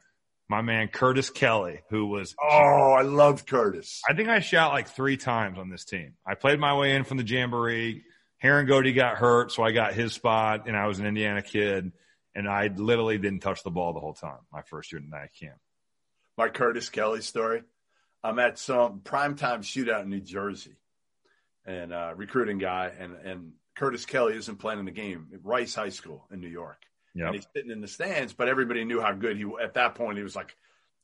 [0.49, 4.01] my man Curtis Kelly, who was oh, I loved Curtis.
[4.09, 6.15] I think I shot like three times on this team.
[6.25, 8.03] I played my way in from the jamboree.
[8.43, 11.91] Harangody got hurt, so I got his spot, and I was an Indiana kid,
[12.33, 14.39] and I literally didn't touch the ball the whole time.
[14.51, 15.57] My first year in night camp.
[16.37, 17.63] My Curtis Kelly story.
[18.23, 20.75] I'm at some primetime shootout in New Jersey,
[21.65, 25.75] and uh, recruiting guy, and and Curtis Kelly isn't playing in the game at Rice
[25.75, 26.79] High School in New York.
[27.15, 27.25] Yep.
[27.25, 30.17] And he's sitting in the stands, but everybody knew how good he at that point
[30.17, 30.55] he was like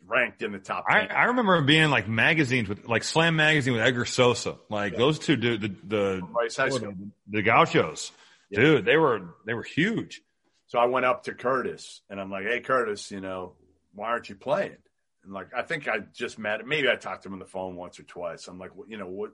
[0.08, 0.86] ranked in the top.
[0.88, 5.00] I, I, remember being like magazines with like Slam magazine with Edgar Sosa, like yeah.
[5.00, 6.92] those two dude the the Rice High School.
[6.92, 8.12] the, the Gauchos,
[8.50, 8.60] yeah.
[8.60, 10.22] dude, they were they were huge.
[10.68, 13.54] So I went up to Curtis and I'm like, hey Curtis, you know,
[13.94, 14.78] why aren't you playing?
[15.24, 17.76] And like I think I just met maybe I talked to him on the phone
[17.76, 18.48] once or twice.
[18.48, 19.32] I'm like, well, you know what?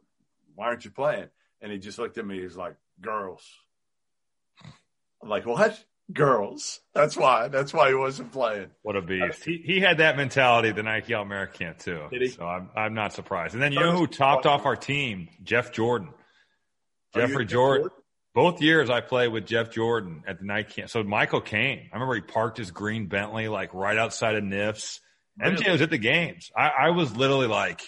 [0.56, 1.28] Why aren't you playing?
[1.62, 2.42] And he just looked at me.
[2.42, 3.44] He's like, girls.
[5.22, 5.80] I'm like, what?
[6.14, 6.80] Girls.
[6.94, 7.48] That's why.
[7.48, 8.68] That's why he wasn't playing.
[8.82, 9.44] What a beast.
[9.44, 12.08] He, he had that mentality the Nike All American too.
[12.12, 12.28] Did he?
[12.30, 13.54] So I'm, I'm not surprised.
[13.54, 15.30] And then you know who topped off our team?
[15.44, 16.10] Jeff Jordan.
[17.16, 17.84] Oh, Jeffrey Jordan.
[17.84, 17.98] Jordan.
[18.34, 20.90] Both years I played with Jeff Jordan at the night camp.
[20.90, 21.90] So Michael came.
[21.92, 25.00] I remember he parked his green Bentley like right outside of NIFS.
[25.38, 25.56] Really?
[25.56, 26.50] MJ was at the games.
[26.56, 27.82] I, I was literally like,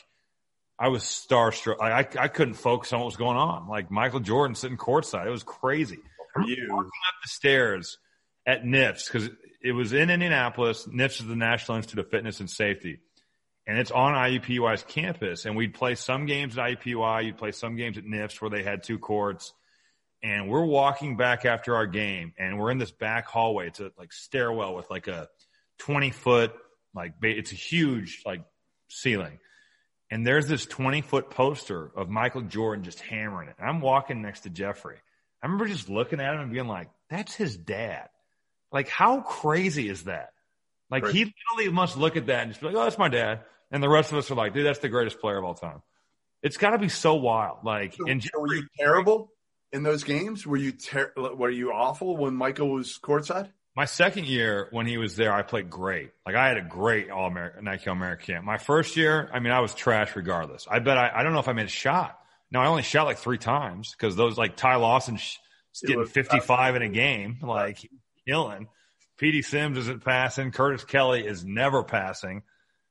[0.77, 1.77] I was starstruck.
[1.79, 3.69] Like, I, I couldn't focus on what was going on.
[3.69, 5.27] Like Michael Jordan sitting courtside.
[5.27, 5.99] It was crazy.
[6.33, 6.67] For you.
[6.69, 7.99] Walking up the stairs
[8.45, 9.29] at NIFS because
[9.61, 10.87] it was in Indianapolis.
[10.87, 12.99] NIFS is the National Institute of Fitness and Safety.
[13.65, 15.45] And it's on IUPUI's campus.
[15.45, 17.25] And we'd play some games at IUPUI.
[17.25, 19.53] You'd play some games at NIFS where they had two courts.
[20.21, 23.67] And we're walking back after our game and we're in this back hallway.
[23.67, 25.27] It's a like stairwell with like a
[25.79, 26.53] 20 foot,
[26.93, 28.41] like it's a huge like
[28.89, 29.39] ceiling
[30.13, 33.55] and there's this 20 foot poster of Michael Jordan just hammering it.
[33.57, 34.97] And I'm walking next to Jeffrey.
[35.41, 38.09] I remember just looking at him and being like, that's his dad.
[38.73, 40.31] Like, how crazy is that?
[40.89, 41.13] Like, right.
[41.13, 43.41] he literally must look at that and just be like, oh, that's my dad.
[43.71, 45.81] And the rest of us are like, dude, that's the greatest player of all time.
[46.41, 47.59] It's got to be so wild.
[47.63, 49.31] Like, so, and were you terrible
[49.71, 50.45] in those games?
[50.45, 53.49] Were you ter- were you awful when Michael was courtside?
[53.75, 56.11] My second year when he was there, I played great.
[56.25, 58.45] Like I had a great All American Nike All American camp.
[58.45, 60.67] My first year, I mean, I was trash regardless.
[60.69, 62.19] I bet I, I don't know if I made a shot.
[62.51, 65.37] No, I only shot like three times because those like Ty Lawson sh-
[65.81, 67.89] getting 55 in a game, like
[68.27, 68.67] killing.
[69.17, 70.51] Petey Sims isn't passing.
[70.51, 72.43] Curtis Kelly is never passing.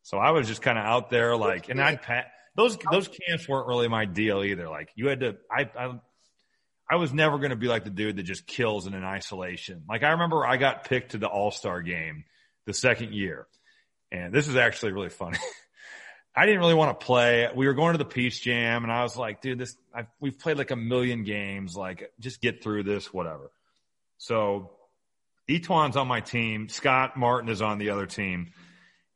[0.03, 2.91] So I was just kind of out there like, and I'd pat those, oh.
[2.91, 4.69] those camps weren't really my deal either.
[4.69, 6.01] Like you had to, I, I
[6.93, 9.85] I was never going to be like the dude that just kills in an isolation.
[9.89, 12.25] Like I remember I got picked to the All Star game
[12.67, 13.47] the second year,
[14.11, 15.39] and this is actually really funny.
[16.37, 17.49] I didn't really want to play.
[17.55, 20.39] We were going to the Peach Jam, and I was like, dude, this I've, we've
[20.39, 21.77] played like a million games.
[21.77, 23.51] Like, just get through this, whatever.
[24.19, 24.73] So,
[25.49, 26.69] E'Twaun's on my team.
[26.69, 28.53] Scott Martin is on the other team,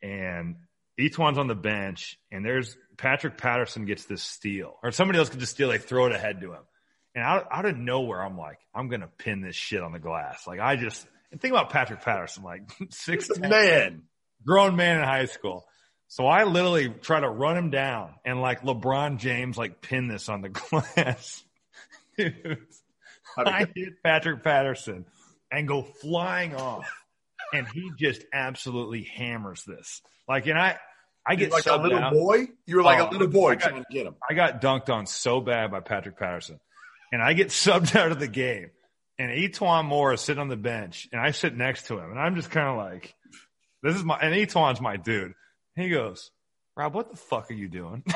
[0.02, 0.56] and
[0.98, 2.18] E'Twaun's on the bench.
[2.30, 5.68] And there's Patrick Patterson gets this steal, or somebody else could just steal.
[5.68, 6.62] They throw it ahead to him.
[7.14, 9.98] And out, out of nowhere, I'm like, I'm going to pin this shit on the
[9.98, 10.46] glass.
[10.46, 14.02] Like I just, and think about Patrick Patterson, like six man,
[14.44, 15.66] grown man in high school.
[16.08, 20.28] So I literally try to run him down and like LeBron James, like pin this
[20.28, 21.42] on the glass.
[22.18, 25.04] I hit Patrick Patterson
[25.56, 26.88] and go flying off.
[27.52, 30.02] And he just absolutely hammers this.
[30.28, 30.76] Like, and I,
[31.26, 32.12] I get like a little out.
[32.12, 32.48] boy.
[32.66, 34.16] You were like oh, a little boy got, trying to get him.
[34.28, 36.60] I got dunked on so bad by Patrick Patterson
[37.12, 38.70] and I get subbed out of the game.
[39.18, 42.20] And E'Twaun Moore is sitting on the bench, and I sit next to him, and
[42.20, 43.14] I'm just kind of like,
[43.82, 45.32] "This is my." And E'Twaun's my dude.
[45.74, 46.30] He goes,
[46.76, 48.04] "Rob, what the fuck are you doing?"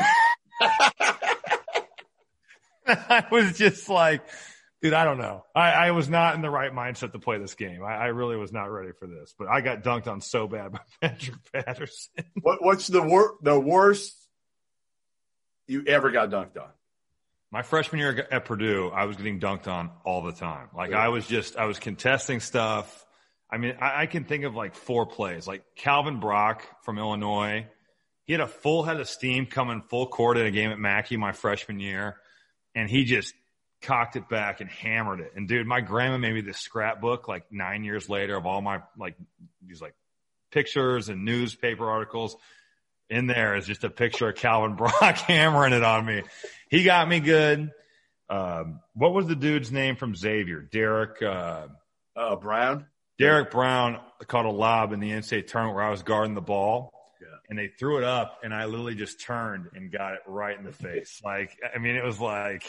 [2.87, 4.23] I was just like,
[4.83, 5.45] dude, I don't know.
[5.55, 7.83] I, I, was not in the right mindset to play this game.
[7.83, 9.35] I, I, really was not ready for this.
[9.39, 12.25] But I got dunked on so bad by Patrick Patterson.
[12.41, 14.17] What, what's the wor- the worst
[15.67, 16.71] you ever got dunked on?
[17.53, 20.69] My freshman year at Purdue, I was getting dunked on all the time.
[20.75, 20.99] Like yeah.
[20.99, 23.05] I was just, I was contesting stuff.
[23.51, 25.49] I mean, I, I, can think of like four plays.
[25.49, 27.67] Like Calvin Brock from Illinois,
[28.23, 31.17] he had a full head of steam coming full court in a game at Mackey
[31.17, 32.19] my freshman year.
[32.77, 33.35] and he just
[33.83, 35.33] cocked it back and hammered it.
[35.37, 38.83] And dude, my grandma made me this scrapbook like nine years later of all my
[38.99, 39.17] like
[39.67, 39.95] these like
[40.51, 42.37] pictures and newspaper articles.
[43.09, 46.23] In there is just a picture of Calvin Brock hammering it on me.
[46.69, 47.73] He got me good.
[48.29, 50.61] Um, what was the dude's name from Xavier?
[50.61, 51.67] Derrick, uh,
[52.15, 52.87] uh, Brown.
[53.19, 56.93] Derrick Brown caught a lob in the NCAA tournament where I was guarding the ball.
[57.21, 57.27] Yeah.
[57.49, 60.65] And they threw it up, and I literally just turned and got it right in
[60.65, 61.21] the face.
[61.25, 62.63] Like, I mean, it was like,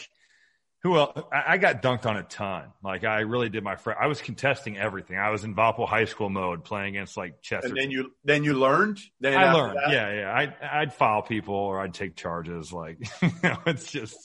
[0.82, 1.18] who else?
[1.32, 2.64] I, I got dunked on a ton.
[2.82, 3.76] Like, I really did my.
[3.76, 5.16] Fr- I was contesting everything.
[5.16, 7.68] I was in Valpo high school mode, playing against like Chester.
[7.68, 8.98] And then you then you learned.
[9.20, 9.76] Then I learned.
[9.76, 9.92] that?
[9.92, 10.34] Yeah, yeah.
[10.34, 12.72] I'd, I'd foul people or I'd take charges.
[12.72, 14.16] Like, you know, it's just.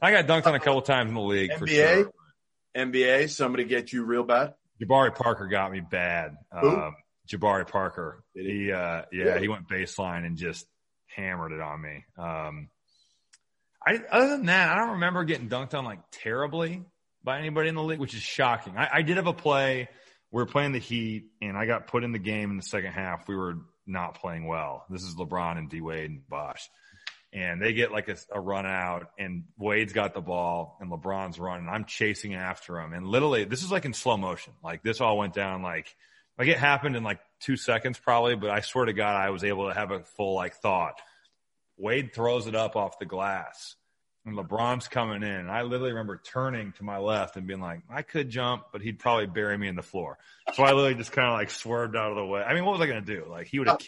[0.00, 1.94] I got dunked on a couple times in the league for NBA?
[2.02, 2.12] sure.
[2.76, 3.30] NBA.
[3.30, 4.54] Somebody get you real bad.
[4.82, 6.36] Jabari Parker got me bad.
[6.60, 6.68] Who?
[6.68, 6.96] Um,
[7.28, 8.22] Jabari Parker.
[8.34, 8.52] Did he?
[8.64, 9.40] He, uh, yeah, Really?
[9.40, 10.66] he went baseline and just
[11.06, 12.04] hammered it on me.
[12.18, 12.68] Um,
[13.86, 16.82] I, other than that, I don't remember getting dunked on like terribly
[17.22, 18.76] by anybody in the league, which is shocking.
[18.76, 19.88] I, I did have a play.
[20.32, 22.92] We were playing the Heat, and I got put in the game in the second
[22.92, 23.28] half.
[23.28, 24.84] We were not playing well.
[24.90, 26.68] This is LeBron and D Wade and Bosh.
[27.32, 31.38] And they get like a, a run out, and Wade's got the ball, and LeBron's
[31.38, 31.68] running.
[31.68, 34.54] I'm chasing after him, and literally, this is like in slow motion.
[34.64, 35.94] Like this all went down like
[36.38, 39.44] like it happened in like two seconds probably, but I swear to God, I was
[39.44, 41.00] able to have a full like thought.
[41.76, 43.76] Wade throws it up off the glass
[44.26, 45.30] and LeBron's coming in.
[45.30, 48.82] And I literally remember turning to my left and being like, I could jump, but
[48.82, 50.18] he'd probably bury me in the floor.
[50.54, 52.42] So I literally just kind of like swerved out of the way.
[52.42, 53.26] I mean, what was I going to do?
[53.30, 53.80] Like he would have,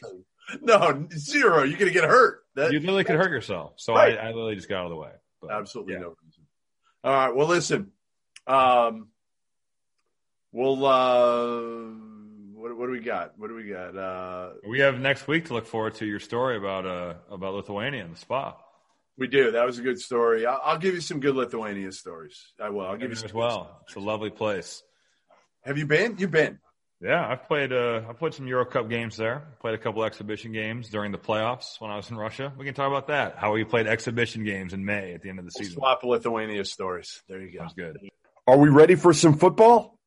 [0.62, 1.64] No, zero.
[1.64, 2.44] You're gonna get hurt.
[2.54, 3.74] That, you literally could hurt yourself.
[3.76, 4.16] So Right.
[4.16, 5.10] I, I literally just got out of the way.
[5.42, 6.00] But, absolutely yeah.
[6.00, 6.44] no reason.
[7.04, 7.34] All right.
[7.34, 7.92] Well, listen.
[8.46, 9.08] Um,
[10.52, 10.86] we'll.
[10.86, 12.07] Uh,
[12.78, 13.38] what, do we got?
[13.38, 13.96] What do we got?
[13.96, 18.04] Uh, We have next week to look forward to your story about, uh, about Lithuania
[18.04, 18.56] and the spa.
[19.16, 19.50] we do.
[19.52, 20.46] That was a good story.
[20.46, 22.52] I'll, I'll give you some good Lithuania stories.
[22.60, 22.86] I will.
[22.86, 23.80] I'll give you some as well.
[23.86, 24.82] It's a lovely place.
[25.64, 26.16] Have you been?
[26.18, 26.60] You've been.
[27.00, 29.44] Yeah, I've played uh I played some Euro Cup games there.
[29.60, 32.52] Played a couple exhibition games during the playoffs when I was in Russia.
[32.58, 33.36] We can talk about that.
[33.36, 35.74] How we played exhibition games in May at the end of the season.
[35.74, 37.22] Swap Lithuania stories.
[37.28, 37.58] There you go.
[37.60, 37.98] Sounds good.
[38.48, 39.97] Are we ready for some football?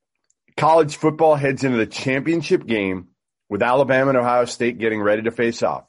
[0.58, 3.10] College football heads into the championship game
[3.50, 5.86] with Alabama and Ohio State getting ready to face off.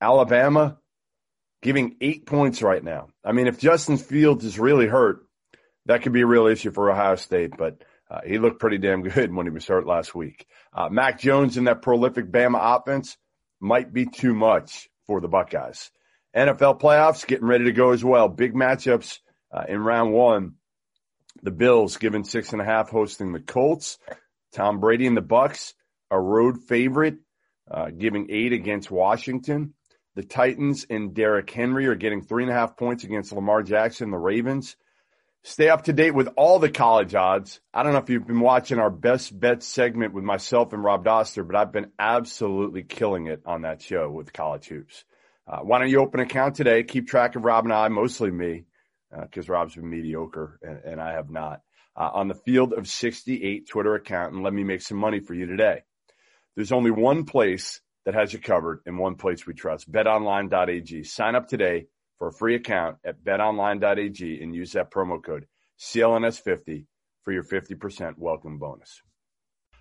[0.00, 0.78] Alabama
[1.62, 3.08] giving eight points right now.
[3.24, 5.20] I mean, if Justin Fields is really hurt,
[5.86, 9.02] that could be a real issue for Ohio State, but uh, he looked pretty damn
[9.02, 10.46] good when he was hurt last week.
[10.72, 13.16] Uh, Mac Jones in that prolific Bama offense
[13.60, 15.90] might be too much for the Buckeyes.
[16.36, 18.28] NFL playoffs getting ready to go as well.
[18.28, 19.18] Big matchups
[19.52, 20.54] uh, in round one.
[21.42, 23.98] The Bills given six and a half hosting the Colts.
[24.52, 25.74] Tom Brady and the Bucks,
[26.10, 27.18] a road favorite,
[27.70, 29.74] uh, giving eight against Washington.
[30.14, 34.10] The Titans and Derrick Henry are getting three and a half points against Lamar Jackson,
[34.10, 34.76] the Ravens.
[35.44, 37.60] Stay up to date with all the college odds.
[37.72, 41.04] I don't know if you've been watching our best bets segment with myself and Rob
[41.04, 45.04] Doster, but I've been absolutely killing it on that show with college hoops.
[45.46, 46.82] Uh, why don't you open an account today?
[46.82, 48.64] Keep track of Rob and I, mostly me,
[49.10, 51.62] because Rob's been mediocre and, and I have not.
[51.96, 55.34] Uh, on the Field of 68 Twitter account, and let me make some money for
[55.34, 55.82] you today.
[56.54, 59.90] There's only one place that has you covered and one place we trust.
[59.90, 61.04] BetOnline.ag.
[61.04, 61.86] Sign up today
[62.18, 65.46] for a free account at betonline.ag and use that promo code
[65.78, 66.86] CLNS50
[67.22, 69.02] for your 50% welcome bonus.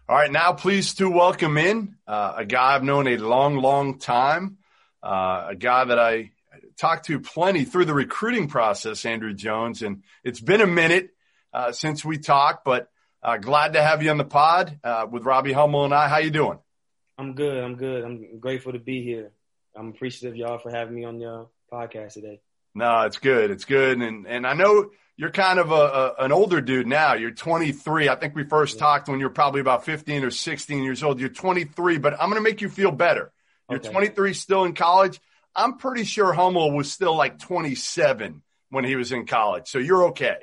[0.09, 3.99] All right, now pleased to welcome in uh, a guy I've known a long, long
[3.99, 4.57] time,
[5.03, 6.31] uh, a guy that I
[6.77, 11.09] talked to plenty through the recruiting process, Andrew Jones, and it's been a minute
[11.53, 12.89] uh, since we talked, but
[13.23, 16.07] uh, glad to have you on the pod uh, with Robbie Hummel and I.
[16.07, 16.59] How you doing?
[17.17, 17.63] I'm good.
[17.63, 18.03] I'm good.
[18.03, 19.31] I'm grateful to be here.
[19.75, 22.41] I'm appreciative y'all for having me on your podcast today.
[22.75, 23.49] No, it's good.
[23.49, 23.99] It's good.
[23.99, 27.13] And, and I know you're kind of a, a an older dude now.
[27.15, 28.07] You're 23.
[28.07, 28.81] I think we first Yeah.
[28.81, 31.19] talked when you were probably about 15 or 16 years old.
[31.19, 33.31] You're 23, but I'm going to make you feel better.
[33.69, 33.89] You're Okay.
[33.89, 35.19] 23, still in college.
[35.57, 39.67] I'm pretty sure Hummel was still like 27 when he was in college.
[39.67, 40.37] So you're okay.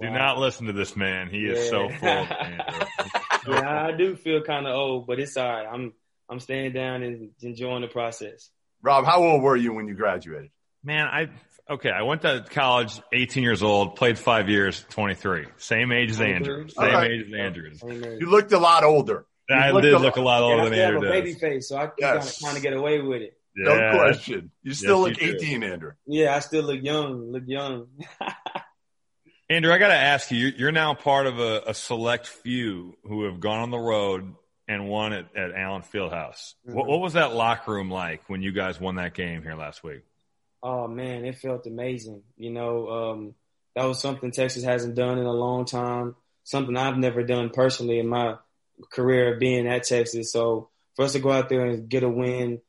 [0.00, 1.28] Do not listen to this man.
[1.30, 2.28] He is so full of
[3.48, 5.66] yeah, I do feel kind of old, but it's all right.
[5.66, 5.92] I'm
[6.28, 8.50] I'm staying down and enjoying the process.
[8.82, 10.50] Rob, how old were you when you graduated?
[10.84, 11.28] Man, I
[11.70, 11.90] okay.
[11.90, 15.46] I went to college, 18 years old, played five years, 23.
[15.56, 16.68] Same age as Andrew.
[16.68, 17.10] Same Alright.
[17.12, 17.82] age as Andrews.
[17.82, 18.18] Amen.
[18.20, 19.24] You looked a lot older.
[19.48, 21.32] You I did a- look a lot older I than still have Andrew a baby
[21.32, 21.40] does.
[21.40, 22.42] face, so I can Yes.
[22.42, 23.32] kind of get away with it.
[23.58, 23.94] No Yeah.
[23.96, 24.50] question.
[24.62, 25.44] You still Yes, look you do.
[25.46, 25.92] 18, Andrew.
[26.06, 27.32] Yeah, I still look young.
[27.32, 27.88] Look young.
[29.48, 32.96] Andrew, I got to ask you, you're- you're now part of a, a select few
[33.04, 34.34] who have gone on the road
[34.68, 36.54] and won at, at Allen Fieldhouse.
[36.64, 36.88] What, Mhm.
[36.88, 40.02] what was that locker room like when you guys won that game here last week?
[40.62, 42.22] Oh man, it felt amazing.
[42.36, 43.34] You know, um,
[43.76, 46.16] that was something Texas hasn't done in a long time.
[46.42, 48.36] Something I've never done personally in my
[48.90, 50.32] career of being at Texas.
[50.32, 52.60] So for us to go out there and get a win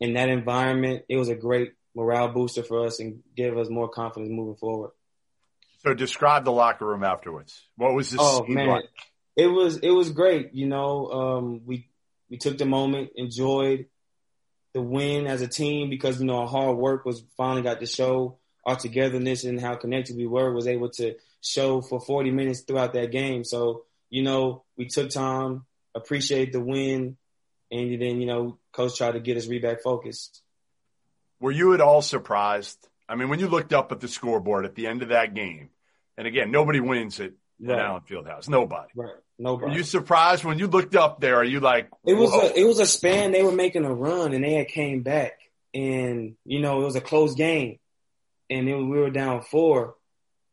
[0.00, 3.88] in that environment, it was a great morale booster for us and give us more
[3.88, 4.90] confidence moving forward.
[5.82, 7.60] So describe the locker room afterwards.
[7.76, 8.20] What was this?
[8.22, 8.84] Oh man, like?
[9.36, 10.54] it was it was great.
[10.54, 11.88] You know, um, we
[12.28, 13.86] we took the moment, enjoyed
[14.74, 17.86] the win as a team because you know our hard work was finally got to
[17.86, 18.38] show.
[18.66, 22.92] Our togetherness and how connected we were was able to show for 40 minutes throughout
[22.92, 23.44] that game.
[23.44, 27.16] So you know, we took time, appreciate the win,
[27.70, 30.42] and then you know, coach tried to get us re back focused.
[31.40, 32.88] Were you at all surprised?
[33.08, 35.70] I mean, when you looked up at the scoreboard at the end of that game,
[36.16, 37.78] and again, nobody wins it right.
[37.78, 38.48] at Allen Fieldhouse.
[38.48, 38.90] Nobody.
[38.94, 39.14] Right.
[39.38, 39.70] Nobody.
[39.70, 41.36] Were you surprised when you looked up there?
[41.36, 43.32] Are you like It was a it was a span.
[43.32, 45.38] They were making a run and they had came back,
[45.72, 47.78] and you know it was a close game,
[48.50, 49.94] and it, we were down four,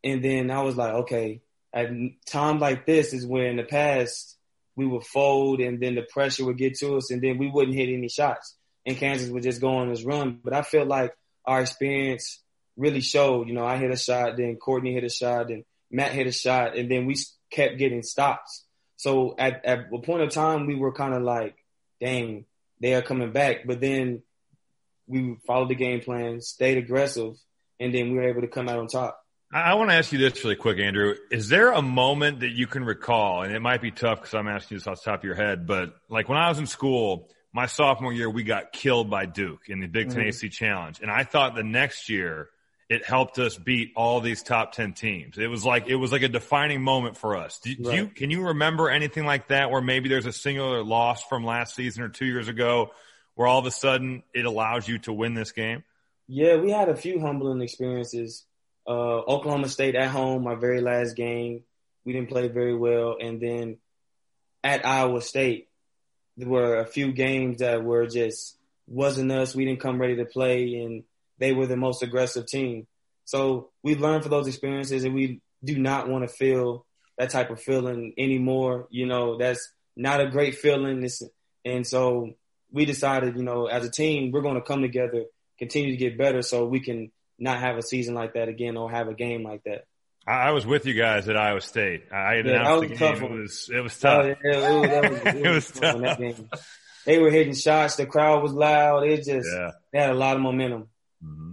[0.03, 1.41] and then I was like, okay,
[1.73, 1.89] at
[2.27, 4.34] times like this is where in the past
[4.75, 7.75] we would fold and then the pressure would get to us and then we wouldn't
[7.75, 8.55] hit any shots
[8.85, 10.39] and Kansas would just go on this run.
[10.43, 11.13] But I feel like
[11.45, 12.41] our experience
[12.77, 16.11] really showed, you know, I hit a shot, then Courtney hit a shot, then Matt
[16.11, 17.15] hit a shot, and then we
[17.49, 18.65] kept getting stops.
[18.97, 21.55] So at, at a point of time, we were kind of like,
[21.99, 22.45] dang,
[22.81, 23.65] they are coming back.
[23.65, 24.23] But then
[25.07, 27.35] we followed the game plan, stayed aggressive,
[27.79, 29.24] and then we were able to come out on top.
[29.51, 31.15] I want to ask you this really quick, Andrew.
[31.31, 34.47] Is there a moment that you can recall, and it might be tough because I'm
[34.47, 37.29] asking this off the top of your head, but like when I was in school,
[37.53, 40.27] my sophomore year, we got killed by Duke in the Big 10 mm-hmm.
[40.27, 40.99] AC Challenge.
[40.99, 42.49] And I thought the next year
[42.89, 45.37] it helped us beat all these top 10 teams.
[45.37, 47.59] It was like, it was like a defining moment for us.
[47.59, 47.97] Do, right.
[47.97, 51.75] you, can you remember anything like that where maybe there's a singular loss from last
[51.75, 52.91] season or two years ago
[53.35, 55.83] where all of a sudden it allows you to win this game?
[56.27, 58.45] Yeah, we had a few humbling experiences
[58.87, 61.63] uh, Oklahoma State at home, my very last game.
[62.05, 63.17] We didn't play very well.
[63.19, 63.77] And then
[64.63, 65.69] at Iowa State,
[66.37, 68.57] there were a few games that were just
[68.87, 69.55] wasn't us.
[69.55, 71.03] We didn't come ready to play, and
[71.39, 72.87] they were the most aggressive team.
[73.25, 76.85] So we learned from those experiences, and we do not want to feel
[77.17, 78.87] that type of feeling anymore.
[78.91, 81.03] You know, that's not a great feeling.
[81.03, 81.23] It's,
[81.63, 82.33] and so
[82.71, 85.23] we decided, you know, as a team, we're going to come together,
[85.57, 88.89] continue to get better, so we can not have a season like that again or
[88.89, 89.85] have a game like that.
[90.27, 92.05] I was with you guys at Iowa State.
[92.11, 93.23] I had yeah, announced the game.
[93.23, 94.25] It was it was tough.
[94.25, 96.01] Oh, yeah, it was, was, it was tough.
[96.01, 96.49] That game.
[97.05, 97.95] They were hitting shots.
[97.97, 99.05] The crowd was loud.
[99.05, 99.71] It just yeah.
[99.93, 100.87] they had a lot of momentum.
[101.23, 101.51] Mm-hmm.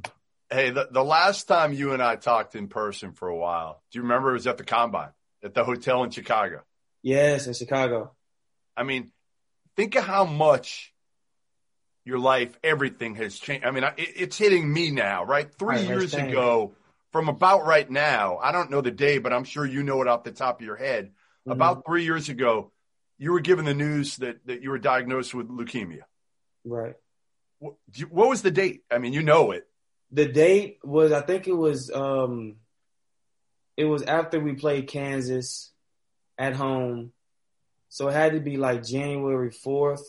[0.50, 3.98] Hey, the, the last time you and I talked in person for a while, do
[3.98, 4.30] you remember?
[4.30, 5.10] It was at the combine
[5.42, 6.62] at the hotel in Chicago.
[7.02, 8.12] Yes, in Chicago.
[8.76, 9.12] I mean,
[9.76, 10.91] think of how much
[12.04, 13.64] your life, everything has changed.
[13.64, 15.52] I mean, it's hitting me now, right?
[15.52, 16.74] Three right, years ago,
[17.12, 20.08] from about right now, I don't know the day, but I'm sure you know it
[20.08, 21.06] off the top of your head.
[21.06, 21.52] Mm-hmm.
[21.52, 22.72] About three years ago,
[23.18, 26.02] you were given the news that, that you were diagnosed with leukemia.
[26.64, 26.94] Right.
[27.58, 27.74] What,
[28.10, 28.82] what was the date?
[28.90, 29.66] I mean, you know it.
[30.10, 32.56] The date was, I think it was, um,
[33.76, 35.70] it was after we played Kansas
[36.36, 37.12] at home.
[37.88, 40.00] So it had to be like January 4th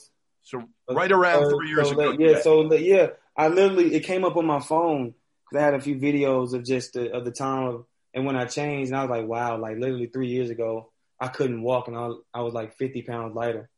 [0.43, 2.11] so right around three years so ago.
[2.11, 5.13] That, yeah, so that, yeah, I literally it came up on my phone
[5.49, 8.35] because I had a few videos of just the, of the time of, and when
[8.35, 11.87] I changed, and I was like, wow, like literally three years ago, I couldn't walk,
[11.87, 13.69] and I was, I was like 50 pounds lighter,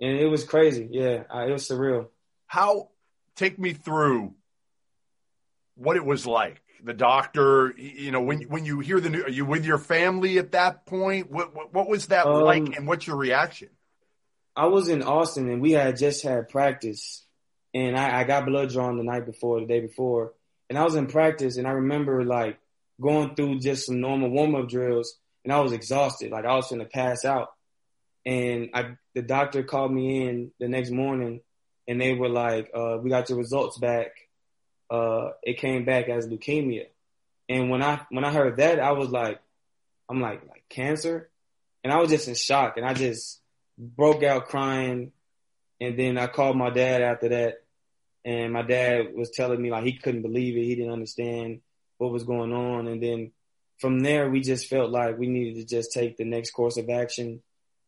[0.00, 0.88] and it was crazy.
[0.90, 2.08] Yeah, I, it was surreal.
[2.46, 2.88] How
[3.36, 4.34] take me through
[5.76, 6.60] what it was like?
[6.82, 10.38] The doctor, you know, when when you hear the news, are you with your family
[10.38, 11.30] at that point?
[11.30, 13.68] What what, what was that um, like, and what's your reaction?
[14.56, 17.24] I was in Austin and we had just had practice
[17.72, 20.32] and I, I got blood drawn the night before, the day before.
[20.68, 22.58] And I was in practice and I remember like
[23.00, 26.30] going through just some normal warm up drills and I was exhausted.
[26.30, 27.52] Like I was going to pass out.
[28.26, 31.40] And I, the doctor called me in the next morning
[31.88, 34.08] and they were like, uh, we got your results back.
[34.90, 36.86] Uh, it came back as leukemia.
[37.48, 39.40] And when I, when I heard that, I was like,
[40.08, 41.30] I'm like, like cancer.
[41.82, 43.39] And I was just in shock and I just,
[43.80, 45.12] broke out crying.
[45.80, 47.62] And then I called my dad after that.
[48.24, 50.64] And my dad was telling me like he couldn't believe it.
[50.64, 51.62] He didn't understand
[51.96, 52.86] what was going on.
[52.86, 53.32] And then
[53.78, 56.90] from there, we just felt like we needed to just take the next course of
[56.90, 57.42] action,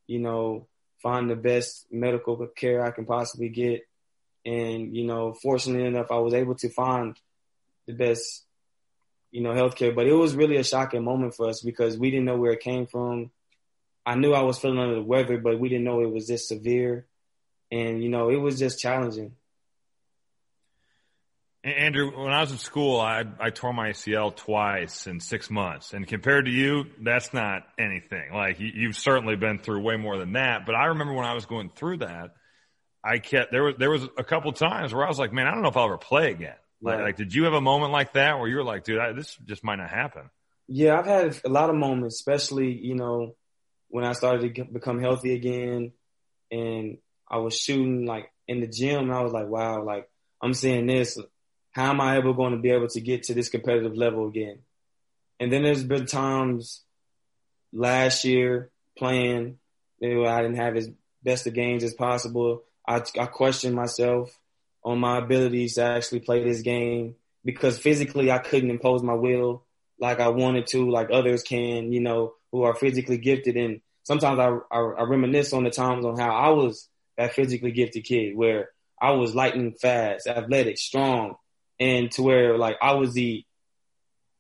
[0.06, 0.66] you know,
[1.02, 3.82] find the best medical care I can possibly get.
[4.46, 7.14] And, you know, fortunately enough, I was able to find
[7.86, 8.44] the best,
[9.30, 9.94] you know, healthcare.
[9.94, 12.60] But it was really a shocking moment for us because we didn't know where it
[12.60, 13.30] came from.
[14.04, 16.48] I knew I was feeling under the weather, but we didn't know it was this
[16.48, 17.06] severe.
[17.70, 19.32] And, you know, it was just challenging.
[21.64, 25.92] Andrew, when I was in school, I, I tore my ACL twice in six months.
[25.92, 28.32] And compared to you, that's not anything.
[28.34, 30.66] Like you, you've certainly been through way more than that.
[30.66, 32.34] But I remember when I was going through that,
[33.04, 35.52] I kept, there was, there was a couple times where I was like, man, I
[35.52, 36.56] don't know if I'll ever play again.
[36.80, 37.04] Like, Right.
[37.04, 39.36] like did you have a moment like that where you were like, dude, I, this
[39.44, 40.30] just might not happen?
[40.66, 43.36] Yeah, I've had a lot of moments, especially, you know,
[43.92, 45.92] when I started to become healthy again
[46.50, 46.96] and
[47.30, 50.08] I was shooting like in the gym I was like, wow, like
[50.40, 51.18] I'm seeing this.
[51.72, 54.60] How am I ever going to be able to get to this competitive level again?
[55.38, 56.82] And then there's been times
[57.70, 59.58] last year playing,
[60.02, 60.88] I didn't have as
[61.22, 62.64] best of games as possible.
[62.88, 64.38] I, I questioned myself
[64.82, 69.66] on my abilities to actually play this game because physically I couldn't impose my will
[70.00, 73.56] like I wanted to, like others can, you know, who are physically gifted.
[73.56, 77.72] And sometimes I, I, I reminisce on the times on how I was that physically
[77.72, 81.34] gifted kid where I was lightning fast, athletic, strong,
[81.80, 83.44] and to where like I was the,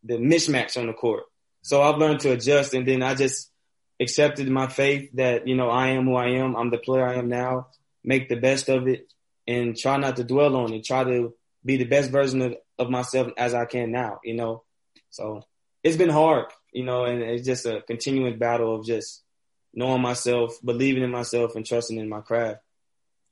[0.04, 1.24] the mismatch on the court.
[1.62, 3.50] So I've learned to adjust and then I just
[4.00, 6.56] accepted my faith that, you know, I am who I am.
[6.56, 7.68] I'm the player I am now,
[8.04, 9.12] make the best of it
[9.46, 10.84] and try not to dwell on it.
[10.84, 11.34] Try to
[11.64, 14.64] be the best version of, of myself as I can now, you know?
[15.10, 15.42] So
[15.82, 19.22] it's been hard, you know, and it's just a continuing battle of just
[19.74, 22.60] knowing myself, believing in myself and trusting in my craft.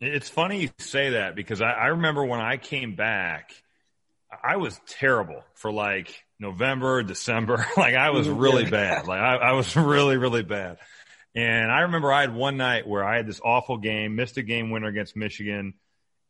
[0.01, 3.53] It's funny you say that because I, I remember when I came back,
[4.43, 7.67] I was terrible for like November, December.
[7.77, 8.39] like I was mm-hmm.
[8.39, 9.07] really bad.
[9.07, 10.79] Like I, I was really, really bad.
[11.35, 14.43] And I remember I had one night where I had this awful game, missed a
[14.43, 15.75] game winner against Michigan,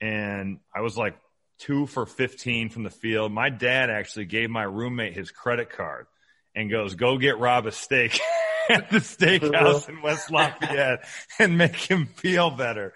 [0.01, 1.17] and I was like
[1.59, 3.33] two for 15 from the field.
[3.33, 6.07] My dad actually gave my roommate his credit card
[6.55, 8.19] and goes, go get Rob a steak
[8.69, 11.05] at the steakhouse in West Lafayette
[11.39, 12.93] and make him feel better.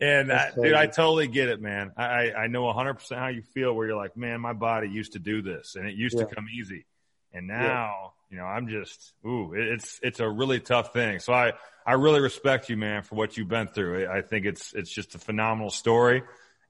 [0.00, 1.92] And I, dude, I totally get it, man.
[1.96, 5.18] I, I know 100% how you feel where you're like, man, my body used to
[5.18, 6.24] do this and it used Yeah.
[6.24, 6.86] to come easy.
[7.32, 11.18] And now, you know, I'm just, ooh, it's, it's a really tough thing.
[11.20, 11.52] So I,
[11.86, 14.06] I really respect you, man, for what you've been through.
[14.06, 16.22] I I think it's, it's just a phenomenal story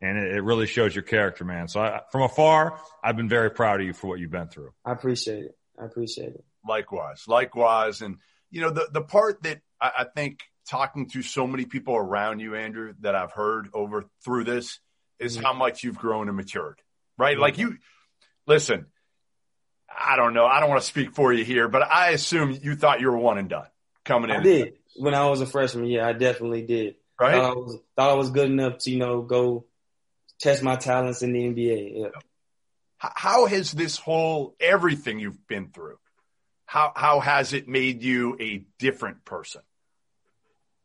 [0.03, 1.69] and it, it really shows your character, man.
[1.69, 4.73] So I, from afar, I've been very proud of you for what you've been through.
[4.85, 5.57] I appreciate it.
[5.81, 6.45] I appreciate it.
[6.67, 8.03] Likewise, likewise.
[8.03, 8.19] And,
[8.51, 12.41] you know, the, the part that I, I think talking to so many people around
[12.41, 14.79] you, Andrew, that I've heard over through this
[15.19, 15.43] is Mhm.
[15.43, 16.81] how much you've grown and matured,
[17.19, 17.39] right?
[17.39, 17.79] Like you,
[18.47, 18.87] listen,
[19.89, 20.47] I don't know.
[20.47, 23.19] I don't want to speak for you here, but I assume you thought you were
[23.19, 23.67] one and done
[24.05, 24.37] coming in.
[24.37, 24.75] I did.
[24.97, 26.97] When I was a freshman, yeah, I definitely did.
[27.19, 27.35] Right?
[27.35, 29.67] Thought I was, thought I was good enough to, you know, go
[30.41, 31.93] test my talents in the NBA.
[31.97, 32.07] Yeah.
[32.07, 32.13] H-
[33.01, 35.99] how has this whole everything you've been through
[36.67, 39.63] how how has it made you a different person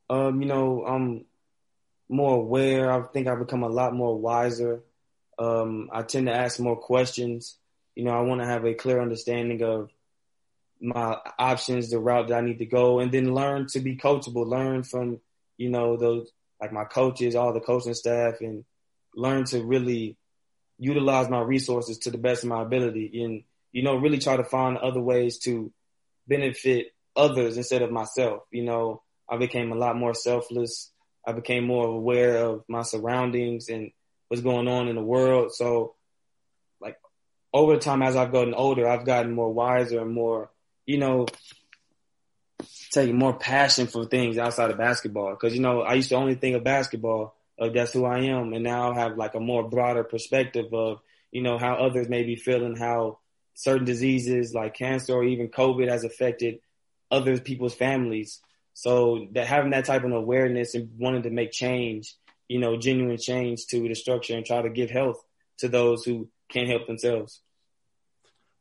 [0.09, 1.26] Um, you know, I'm
[2.09, 2.91] more aware.
[2.91, 4.84] I think I've become a lot more wiser.
[5.39, 7.57] Um, I tend to ask more questions.
[7.95, 9.89] You know, I want to have a clear understanding of
[10.80, 14.45] my options, the route that I need to go, and then learn to be coachable.
[14.45, 15.20] Learn from,
[15.57, 16.30] you know, those
[16.61, 18.63] like my coaches, all the coaching staff, and
[19.16, 20.18] learn to really
[20.78, 24.43] utilize my resources to the best of my ability, and you know, really try to
[24.43, 25.71] find other ways to
[26.28, 28.43] benefit others instead of myself.
[28.51, 30.91] You know, I became a lot more selfless.
[31.28, 33.91] I became more aware of my surroundings and
[34.28, 35.53] what's going on in the world.
[35.53, 35.95] So,
[36.80, 36.97] like
[37.53, 40.51] over time, as I've gotten older, I've gotten more wiser and more,
[40.86, 41.26] you know,
[42.91, 45.32] taking more passion for things outside of basketball.
[45.32, 47.34] Because you know, I used to only think of basketball.
[47.58, 50.99] Of that's who I am, and now I have like a more broader perspective of
[51.32, 53.20] you know how others may be feeling, how
[53.53, 56.60] certain diseases like cancer or even COVID has affected
[57.10, 58.41] other people's families.
[58.74, 62.14] So that having that type of awareness and wanting to make change,
[62.49, 65.24] you know, genuine change to the structure and try to give health
[65.60, 67.41] to those who can't help themselves.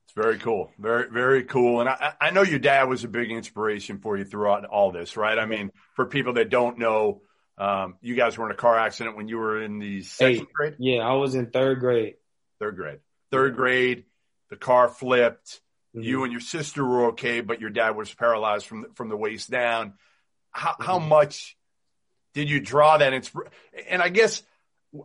[0.05, 3.30] it's very cool very very cool and i i know your dad was a big
[3.30, 7.20] inspiration for you throughout all this right i mean for people that don't know
[7.59, 10.52] um, you guys were in a car accident when you were in the second Eight.
[10.52, 12.16] grade Yeah, I was in third grade.
[12.59, 13.00] third grade
[13.30, 14.05] third grade
[14.50, 15.61] the car flipped
[15.94, 16.05] Mhm.
[16.05, 19.16] you and your sister were okay, but your dad was paralyzed from the, from the
[19.16, 19.94] waist down.
[20.50, 21.09] How how Mhm.
[21.09, 21.57] much
[22.34, 23.50] did you draw that inspir-
[23.88, 24.42] And I guess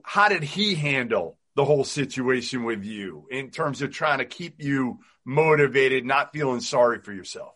[0.03, 4.61] how did he handle the whole situation with you in terms of trying to keep
[4.63, 7.55] you motivated, not feeling sorry for yourself?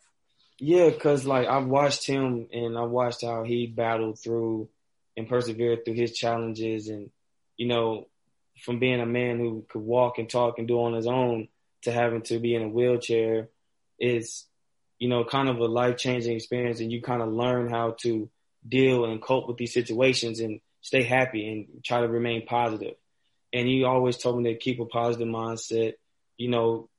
[0.60, 4.70] Yeah, cause like I've watched him and I watched how he battled through
[5.16, 7.10] and persevered through his challenges and,
[7.58, 8.08] you know,
[8.62, 11.48] from being a man who could walk and talk and do on his own
[11.84, 13.50] to having to be in a wheelchair
[14.00, 14.46] is,
[15.00, 18.30] you know, kind of a life changing experience and you kind of learn how to
[18.68, 22.96] deal and cope with these situations and stay happy and try to remain positive.
[23.54, 25.94] and he always told me to keep a positive mindset.
[26.38, 26.90] You know,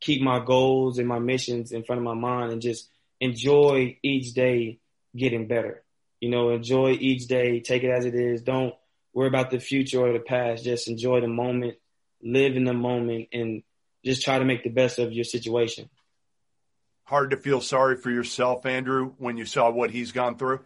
[0.00, 2.88] keep my goals and my missions in front of my mind, and just
[3.20, 4.78] enjoy each day
[5.16, 5.82] getting better.
[6.22, 8.42] You know, enjoy each day, take it as it is.
[8.42, 8.76] Don't
[9.12, 10.62] worry about the future or the past.
[10.62, 11.78] Just enjoy the moment,
[12.22, 13.64] live in the moment, and
[14.04, 15.90] just try to make the best of your situation.
[17.02, 20.60] Hard to feel sorry for yourself, Andrew, when you saw what he's gone through.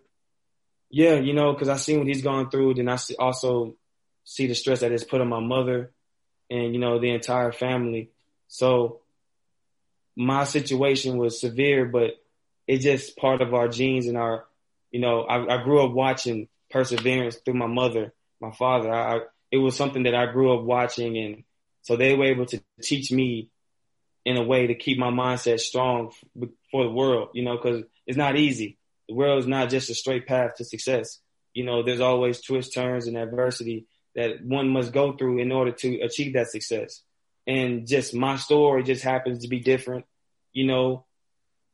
[0.90, 2.74] Yeah, you know, because I seen what he's gone through.
[2.74, 3.76] Then I also
[4.24, 5.90] see the stress that it's put on my mother
[6.50, 8.10] and you know the entire family.
[8.46, 9.00] So
[10.14, 12.10] my situation was severe, but
[12.66, 14.44] it's just part of our genes and our,
[14.96, 18.90] you know, I, I grew up watching perseverance through my mother, my father.
[18.90, 19.20] I,
[19.52, 21.44] it was something that I grew up watching, and
[21.82, 23.50] so they were able to teach me
[24.24, 26.12] in a way to keep my mindset strong
[26.70, 28.78] for the world, you know, because it's not easy.
[29.06, 31.18] The world is not just a straight path to success.
[31.52, 33.84] You know, there's always twists, turns, and adversity
[34.14, 37.02] that one must go through in order to achieve that success.
[37.46, 40.06] And just my story just happens to be different,
[40.54, 41.04] you know,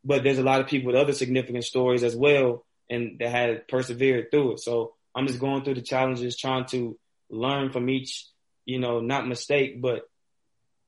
[0.04, 3.68] but there's a lot of people with other significant stories as well and that had
[3.68, 4.60] persevered through it.
[4.60, 6.98] So I'm just going through the challenges, trying to
[7.30, 8.26] learn from each,
[8.64, 10.02] you know, not mistake, but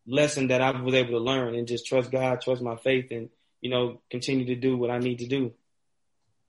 [0.06, 3.30] lesson that I was able to learn and just trust God, trust my faith and,
[3.60, 5.52] you know, continue to do what I need to do.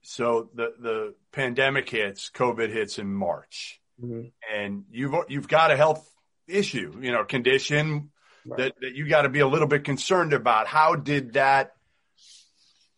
[0.02, 4.28] So the, the pandemic hits, COVID hits in March mm-hmm.
[4.54, 6.08] and you've, you've got a health
[6.46, 8.10] issue, you know, condition
[8.44, 8.58] right.
[8.58, 10.66] that, that you got to be a little bit concerned about.
[10.66, 11.72] How did that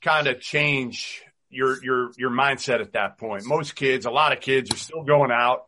[0.02, 3.44] kind of change your your your mindset at that point?
[3.46, 5.66] Most kids, a lot of kids, are still going out.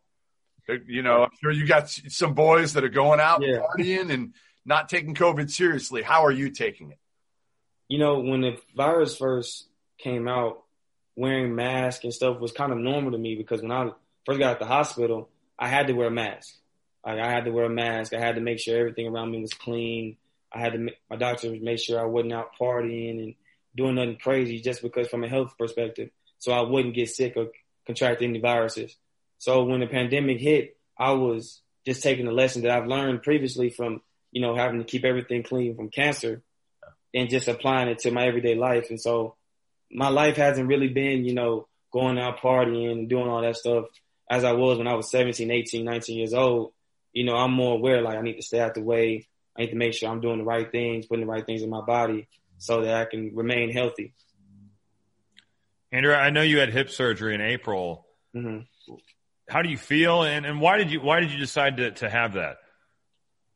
[0.87, 3.57] You know, I'm sure you got some boys that are going out yeah.
[3.57, 4.33] partying and
[4.65, 6.01] not taking COVID seriously.
[6.01, 6.99] How are you taking it?
[7.89, 9.67] You know, when the virus first
[9.97, 10.63] came out,
[11.15, 13.89] wearing masks and stuff was kind of normal to me because when I
[14.25, 15.29] first got at the hospital,
[15.59, 16.55] I had to wear a mask.
[17.05, 18.13] Like I had to wear a mask.
[18.13, 20.17] I had to make sure everything around me was clean.
[20.53, 23.35] I had to, my doctor made sure I wasn't out partying and
[23.75, 26.09] doing nothing crazy just because from a health perspective,
[26.39, 27.47] so I wouldn't get sick or
[27.85, 28.95] contract any viruses.
[29.37, 33.69] So when the pandemic hit, I was just taking the lesson that I've learned previously
[33.69, 34.01] from,
[34.31, 36.41] you know, having to keep everything clean from cancer
[37.13, 38.89] and just applying it to my everyday life.
[38.89, 39.35] And so
[39.91, 43.85] my life hasn't really been, you know, going out partying and doing all that stuff
[44.29, 46.73] as I was when I was 17, 18, 19 years old.
[47.11, 49.27] You know, I'm more aware, like I need to stay out the way.
[49.57, 51.69] I need to make sure I'm doing the right things, putting the right things in
[51.69, 52.27] my body
[52.61, 54.13] so that I can remain healthy.
[55.91, 58.05] Andrew, I know you had hip surgery in April.
[58.35, 58.93] Mm-hmm.
[59.49, 62.09] How do you feel, and, and why did you why did you decide to to
[62.09, 62.57] have that?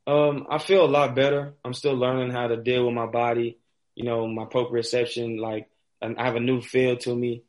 [0.08, 1.54] Um, I feel a lot better.
[1.64, 3.60] I'm still learning how to deal with my body.
[3.94, 5.40] You know, my proprioception.
[5.40, 5.70] Like,
[6.02, 7.44] I have a new feel to me.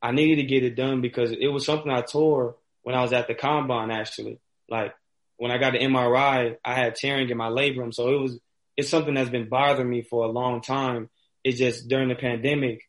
[0.00, 3.12] I needed to get it done because it was something I tore when I was
[3.12, 3.90] at the combine.
[3.90, 4.94] Actually, like
[5.36, 8.40] when I got the MRI, I had tearing in my labrum, so it was
[8.76, 11.10] it's something that's been bothering me for a long time.
[11.44, 12.82] It's just during the pandemic,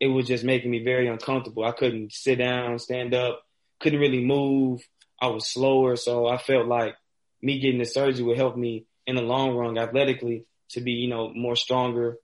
[0.00, 1.64] it was just making me very uncomfortable.
[1.64, 3.42] I couldn't sit down, stand up,
[3.80, 4.82] couldn't really move.
[5.20, 5.96] I was slower.
[5.96, 6.96] So I felt like
[7.40, 11.08] me getting the surgery would help me in the long run athletically to be, you
[11.08, 12.16] know, more stronger,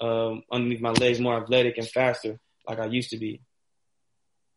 [0.00, 2.38] um, underneath my legs, more athletic and faster
[2.68, 3.40] like I used to be.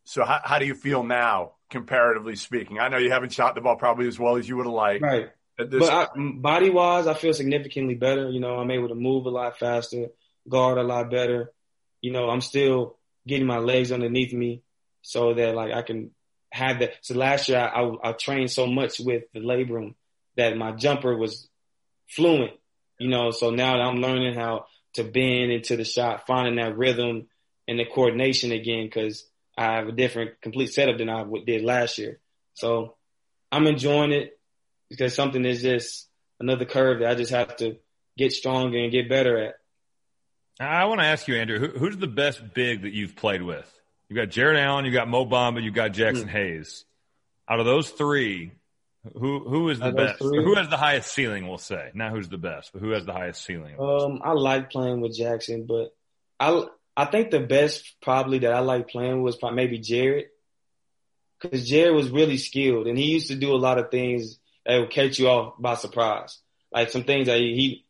[0.04, 2.80] So how, how do you feel now, comparatively speaking?
[2.80, 5.02] I know you haven't shot the ball probably as well as you would have liked.
[5.02, 5.30] Right.
[5.58, 8.30] But body wise, I feel significantly better.
[8.30, 10.08] You know, I'm able to move a lot faster,
[10.48, 11.52] guard a lot better.
[12.02, 14.62] You know, I'm still getting my legs underneath me
[15.02, 16.12] so that like I can
[16.52, 16.94] have that.
[17.02, 19.96] So last year I, I, I trained so much with the labrum
[20.36, 21.48] that my jumper was
[22.08, 22.52] fluent.
[23.00, 27.28] You know, so now I'm learning how to bend into the shot, finding that rhythm
[27.68, 29.26] and the coordination again because
[29.58, 32.20] I have a different complete setup than I did last year.
[32.54, 32.96] So
[33.52, 34.35] I'm enjoying it
[34.90, 36.08] because something is just
[36.40, 37.78] another curve that I just have to
[38.18, 39.56] get stronger and get better at.
[40.60, 43.70] I want to ask you, Andrew, who, who's the best big that you've played with?
[44.08, 46.30] You've got Jarrett Allen, you've got Mo Bamba, you got Jaxson mm.
[46.30, 46.86] Hayes.
[47.50, 48.52] Out of those three,
[49.14, 50.20] who who is the best?
[50.20, 51.48] Who has the highest ceiling?
[51.48, 53.76] We'll say not who's the best, but who has the highest ceiling?
[53.80, 55.94] Um, I like playing with Jaxson, but
[56.40, 56.66] I
[56.98, 60.32] I think the best probably that I like playing was probably maybe Jarrett,
[61.40, 64.78] because Jarrett was really skilled and he used to do a lot of things that
[64.78, 66.40] will catch you off by surprise.
[66.72, 67.86] Like some things that he,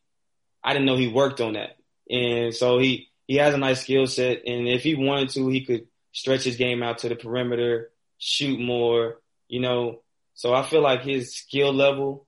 [0.63, 1.77] I didn't know he worked on that.
[2.09, 4.43] And so he, he has a nice skill set.
[4.45, 8.59] And if he wanted to, he could stretch his game out to the perimeter, shoot
[8.59, 10.01] more, you know.
[10.33, 12.27] So I feel like his skill level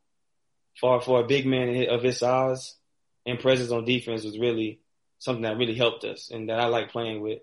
[0.80, 2.76] for, for a big man of his size
[3.26, 4.80] and presence on defense was really
[5.20, 7.39] something that really helped us and that I like playing with.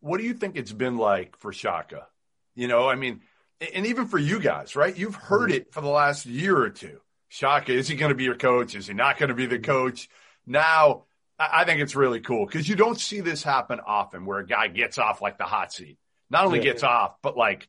[0.00, 2.06] What do you think it's been like for Shaka?
[2.54, 3.20] You know, I mean,
[3.60, 4.96] and even for you guys, right?
[4.96, 7.00] You've heard it for the last year or two.
[7.28, 8.74] Shaka, is he going to be your coach?
[8.74, 10.08] Is he not going to be the coach?
[10.46, 11.04] Now,
[11.38, 14.68] I think it's really cool because you don't see this happen often where a guy
[14.68, 15.98] gets off like the hot seat.
[16.30, 16.64] Not only yeah.
[16.64, 17.68] gets off, but like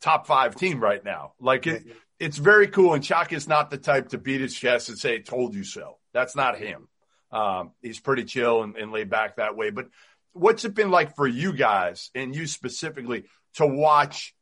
[0.00, 1.32] top five team right now.
[1.40, 1.84] Like it,
[2.18, 2.94] it's very cool.
[2.94, 5.98] And is not the type to beat his chest and say, told you so.
[6.12, 6.88] That's not him.
[7.30, 9.70] Um, he's pretty chill and, and laid back that way.
[9.70, 9.88] But
[10.32, 13.24] what's it been like for you guys and you specifically
[13.54, 14.34] to watch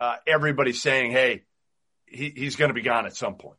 [0.00, 0.16] uh,
[0.72, 1.42] saying, hey,
[2.06, 3.58] he, he's going to be gone at some point?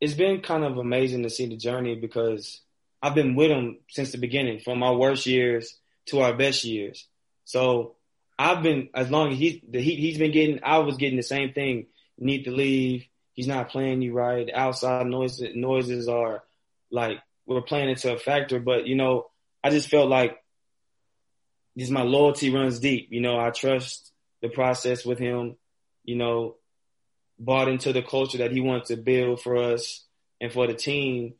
[0.00, 2.60] It's been kind of amazing to see the journey because
[3.02, 5.76] I've been with him since the beginning, from our worst years
[6.06, 7.06] to our best years.
[7.44, 7.96] So
[8.38, 10.60] I've been as long as he's the he, he's been getting.
[10.62, 11.86] I was getting the same thing.
[12.18, 13.04] Need to leave.
[13.34, 14.48] He's not playing you right.
[14.52, 16.42] Outside noises noises are
[16.90, 18.58] like we're playing into a factor.
[18.58, 19.26] But you know,
[19.62, 20.38] I just felt like
[21.76, 23.08] just my loyalty runs deep.
[23.10, 24.09] You know, I trust
[24.42, 25.56] the process with him.
[26.04, 26.56] You know,
[27.40, 30.04] bought into the culture that he wanted to build for us
[30.40, 31.34] and for the team.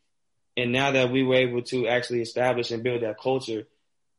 [0.56, 3.66] And now that we were able to actually establish and build that culture,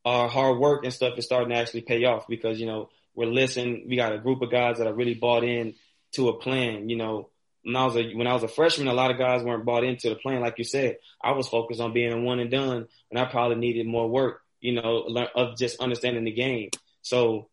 [0.04, 3.26] our hard work and stuff is starting to actually pay off because, you know, we're
[3.26, 3.86] listening.
[3.88, 5.74] We got a group of guys that are really bought in
[6.12, 6.88] to a plan.
[6.88, 7.28] You know,
[7.62, 9.84] when I was a, when I was a freshman, a lot of guys weren't bought
[9.84, 10.40] into the plan.
[10.40, 13.56] Like you said, I was focused on being a one and done and I probably
[13.56, 16.70] needed more work, you know, of just understanding the game.
[17.02, 17.48] So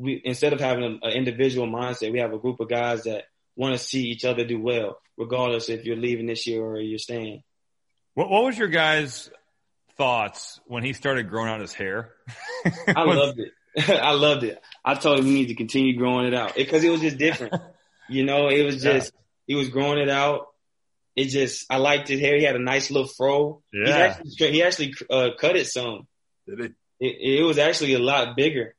[0.00, 3.24] we, instead of having an individual mindset, we have a group of guys that
[3.56, 6.98] want to see each other do well, regardless if you're leaving this year or you're
[6.98, 7.42] staying.
[8.14, 9.30] What, what was your guys'
[9.96, 12.12] thoughts when he started growing out his hair?
[12.86, 13.52] I loved it.
[13.88, 14.60] I loved it.
[14.84, 17.18] I told him we need to continue growing it out because it, it was just
[17.18, 17.54] different.
[18.08, 19.20] you know, it was just yeah.
[19.46, 20.46] he was growing it out.
[21.14, 22.38] It just I liked his hair.
[22.38, 23.62] He had a nice little fro.
[23.72, 24.16] Yeah.
[24.18, 26.06] Actually, he actually uh, cut it some.
[26.48, 26.72] Did it?
[26.98, 28.74] It, it was actually a lot bigger.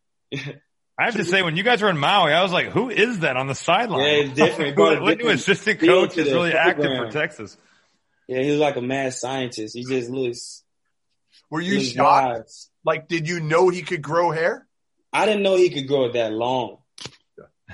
[0.97, 3.19] I have to say, when you guys were in Maui, I was like, "Who is
[3.19, 4.77] that on the sideline?" Yeah, it's different.
[4.77, 7.57] What new assistant coach is really active for Texas?
[8.27, 9.75] Yeah, he was like a mad scientist.
[9.75, 10.63] He just looks
[11.51, 12.51] were you shocked?
[12.83, 14.65] Like, did you know he could grow hair?
[15.13, 16.77] I didn't know he could grow it that long.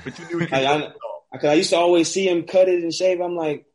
[0.03, 0.93] But you knew he could like, grow
[1.31, 3.21] I, Cause I used to always see him cut it and shave.
[3.21, 3.65] I'm like,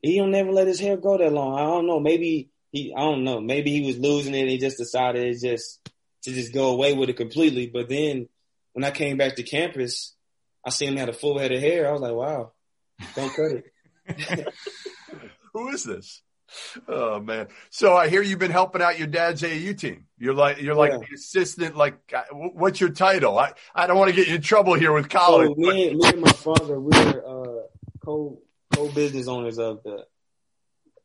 [0.00, 1.58] he don't never let his hair grow that long.
[1.58, 2.00] I don't know.
[2.00, 3.40] Maybe he, I don't know.
[3.40, 5.80] Maybe he was losing it and he just decided just
[6.22, 7.66] to just go away with it completely.
[7.66, 8.28] But then
[8.74, 10.14] when I came back to campus,
[10.64, 11.88] I seen him had a full head of hair.
[11.88, 12.52] I was like, wow,
[13.14, 13.62] don't cut
[14.06, 14.54] it.
[15.54, 16.20] Who is this?
[16.86, 17.48] Oh man!
[17.70, 20.06] So I hear you've been helping out your dad's AAU team.
[20.18, 20.98] You're like you're like yeah.
[20.98, 21.76] the assistant.
[21.76, 21.94] Like,
[22.30, 23.38] what's your title?
[23.38, 25.50] I, I don't want to get you in trouble here with college.
[25.50, 27.62] Oh, me, and, me and my father, we're uh,
[28.04, 28.38] co
[28.72, 30.04] co business owners of the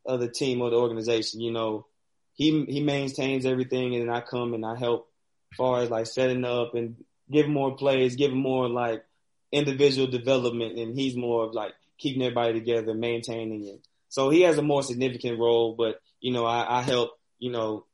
[0.05, 1.39] of the team or the organization.
[1.39, 1.87] You know,
[2.33, 5.09] he he maintains everything, and I come and I help,
[5.53, 6.95] as far as like setting up and
[7.31, 9.03] giving more plays, giving more like
[9.51, 14.57] individual development, and he's more of like keeping everybody together, maintaining it so he has
[14.57, 17.85] a more significant role, but you know, I, I help, you know,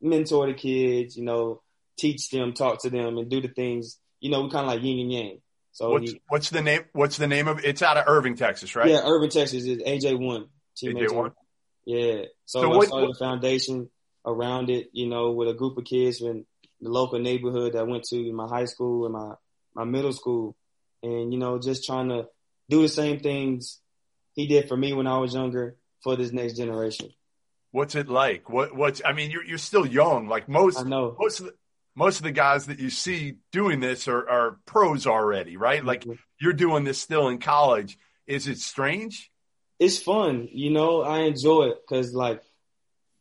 [0.00, 1.62] mentor the kids, you know,
[1.98, 3.98] teach them, talk to them, and do the things.
[4.20, 5.38] You know, we kind of like yin and yang.
[5.72, 6.84] So what's, what's the name?
[6.92, 7.62] What's the name of?
[7.64, 8.88] It's out of Irving, Texas, right?
[8.88, 10.46] Yeah, Irving, Texas is AJ one.
[10.76, 10.96] Team.
[10.96, 11.32] AJ one.
[11.84, 12.22] Yeah.
[12.46, 13.90] So, so what, I started what, a foundation
[14.24, 14.88] around it.
[14.92, 16.46] You know, with a group of kids in
[16.82, 19.34] the local neighborhood that went to my high school and my
[19.74, 20.56] my middle school,
[21.02, 22.26] and you know, just trying to
[22.68, 23.80] do the same things
[24.34, 27.10] he did for me when I was younger for this next generation.
[27.70, 28.50] What's it like?
[28.50, 30.28] What what's I mean, you're you're still young.
[30.28, 31.16] Like most I know.
[31.18, 31.54] most of the
[31.94, 35.84] most of the guys that you see doing this are, are pros already, right?
[35.84, 36.14] Like mm-hmm.
[36.40, 37.98] you're doing this still in college.
[38.26, 39.30] Is it strange?
[39.78, 41.02] It's fun, you know.
[41.02, 42.42] I enjoy it because like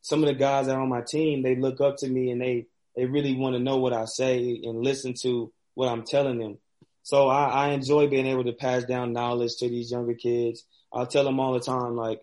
[0.02, 2.42] some of the guys that are on my team, they look up to me and
[2.42, 6.40] they they really want to know what I say and listen to what I'm telling
[6.40, 6.58] them.
[7.04, 10.64] So I, I enjoy being able to pass down knowledge to these younger kids
[10.94, 12.22] I tell them all the time, like,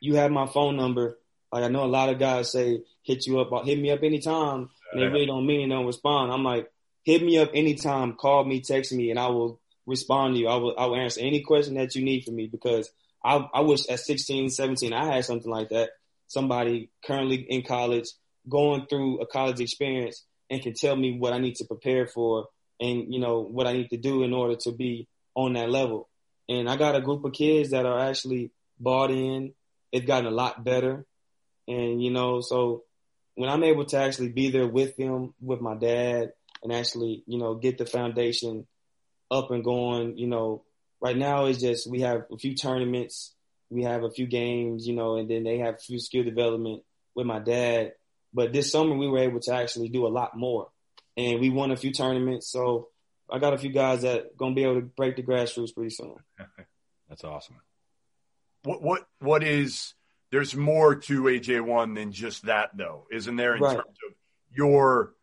[0.00, 1.18] you have my phone number.
[1.50, 4.68] Like I know a lot of guys say hit you up, hit me up anytime,
[4.92, 6.30] and they really don't mean it, don't respond.
[6.30, 6.70] I'm like,
[7.04, 10.48] hit me up anytime, call me, text me, and I will respond to you.
[10.48, 12.90] I will I will answer any question that you need from me because
[13.24, 15.90] I I wish at 16, 17 I had something like that.
[16.26, 18.08] Somebody currently in college
[18.48, 22.46] going through a college experience and can tell me what I need to prepare for
[22.80, 26.08] and you know what I need to do in order to be on that level.
[26.48, 29.52] And I got a group of kids that are actually bought in.
[29.92, 31.04] It's gotten a lot better.
[31.66, 32.84] And, you know, so
[33.34, 36.32] when I'm able to actually be there with them, with my dad,
[36.62, 38.66] and actually, you know, get the foundation
[39.30, 40.64] up and going, you know,
[41.00, 43.34] right now it's just we have a few tournaments,
[43.70, 46.82] we have a few games, you know, and then they have a few skill development
[47.14, 47.92] with my dad.
[48.32, 50.68] But this summer we were able to actually do a lot more.
[51.16, 52.50] And we won a few tournaments.
[52.50, 52.88] So
[53.30, 56.14] I got a few guys that gonna be able to break the grassroots pretty soon.
[57.08, 57.56] That's awesome.
[58.64, 59.94] What what what is
[60.30, 63.56] there's more to AJ one than just that though, isn't there?
[63.56, 63.76] In Right.
[63.76, 64.14] terms of
[64.54, 65.14] your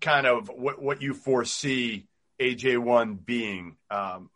[0.00, 2.06] kind of what what you foresee
[2.40, 3.76] AJ one being.
[3.90, 4.30] Um,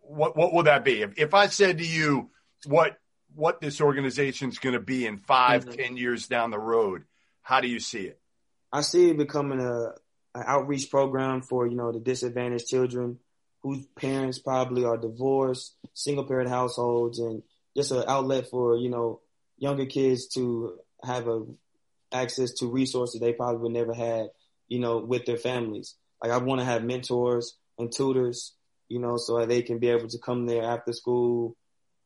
[0.00, 1.02] what what will that be?
[1.02, 2.30] If if I said to you
[2.66, 2.98] what
[3.34, 5.76] what this organization's going to be in 5 Mhm.
[5.76, 7.04] ten years down the road,
[7.42, 8.20] how do you see it?
[8.72, 9.92] I see it becoming a
[10.34, 13.18] an outreach program for you know the disadvantaged children
[13.62, 17.42] whose parents probably are divorced, single parent households, and
[17.76, 19.20] just an outlet for you know
[19.58, 21.44] younger kids to have a
[22.12, 24.28] access to resources they probably would never had
[24.68, 25.94] you know with their families.
[26.22, 28.54] Like I want to have mentors and tutors,
[28.88, 31.56] you know, so they can be able to come there after school,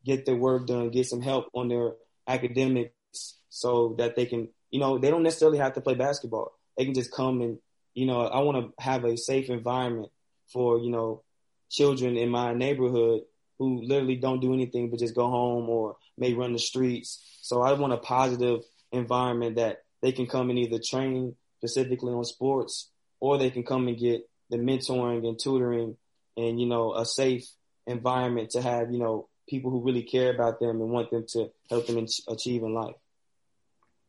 [0.04, 1.92] get their work done, get some help on their
[2.26, 6.84] academics, so that they can you know they don't necessarily have to play basketball they
[6.84, 7.58] can just come and
[7.94, 10.10] you know I want to have a safe environment
[10.52, 11.22] for you know
[11.70, 13.22] children in my neighborhood
[13.58, 17.38] who literally don't do anything but just go home or may run the streets.
[17.40, 18.60] So I want a positive
[18.92, 22.90] environment that they can come and either train specifically on sports
[23.20, 25.96] or they can come and get the mentoring and tutoring
[26.36, 27.44] and you know a safe
[27.86, 31.50] environment to have you know people who really care about them and want them to
[31.70, 32.94] help them ach- achieve in life.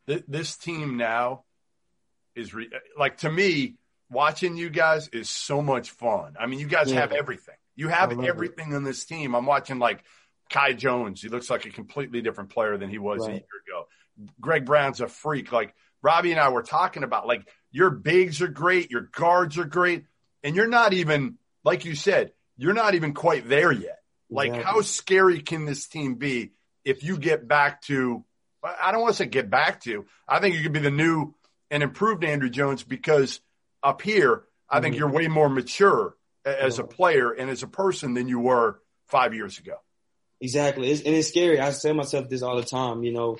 [0.08, 1.44] Th- This team now
[2.34, 3.76] is re- like to me
[4.10, 6.34] watching you guys is so much fun.
[6.40, 7.00] I mean, you guys Yeah.
[7.00, 7.54] have everything.
[7.76, 8.28] You have love it.
[8.28, 9.34] everything on this team.
[9.36, 10.02] I'm watching like
[10.50, 11.20] Kai Jones.
[11.22, 13.86] He looks like a completely different player than he was a year ago.
[14.40, 15.52] Greg Brown's a freak.
[15.52, 19.64] Like Robbie and I were talking about, like your bigs are great, your guards are
[19.64, 20.06] great,
[20.42, 23.98] and you're not even like you said, you're not even quite there yet.
[24.30, 24.72] Like Exactly.
[24.72, 26.52] how scary can this team be
[26.84, 28.24] if you get back to
[28.62, 30.06] I don't want to say get back to.
[30.26, 31.34] I think you could be the new
[31.70, 33.40] and improved Andrew Jones because
[33.82, 34.98] up here, I think Mhm.
[34.98, 39.34] you're way more mature as a player and as a person than you were five
[39.34, 39.76] years ago.
[40.40, 40.90] Exactly.
[40.90, 41.58] It's, and it's scary.
[41.60, 43.02] I say myself this all the time.
[43.02, 43.38] You know,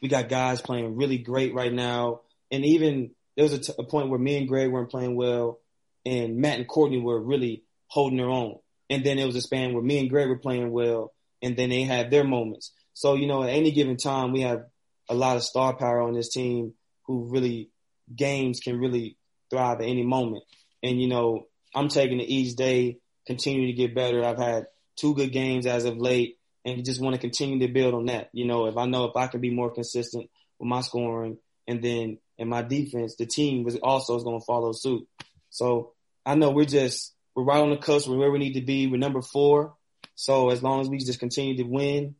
[0.00, 2.20] we got guys playing really great right now.
[2.50, 5.60] And even there was a, t- a point where me and Greg weren't playing well
[6.04, 8.58] and Matt and Courtney were really holding their own.
[8.88, 11.12] And then there was a span where me and Greg were playing well
[11.42, 12.72] and then they had their moments.
[12.96, 14.64] So, you know, at any given time, we have
[15.10, 16.72] a lot of star power on this team
[17.02, 17.68] who really
[18.16, 19.18] games can really
[19.50, 20.44] thrive at any moment.
[20.82, 24.24] And, you know, I'm taking it each day, continue to get better.
[24.24, 27.92] I've had two good games as of late and just want to continue to build
[27.92, 28.30] on that.
[28.32, 31.36] You know, if I know if I can be more consistent with my scoring
[31.68, 35.06] and then in my defense, the team was also is going to follow suit.
[35.50, 35.92] So
[36.24, 38.08] I know we're just, we're right on the cusp.
[38.08, 38.86] We're where we need to be.
[38.86, 39.74] We're number four.
[40.14, 42.14] So as long as we just continue to win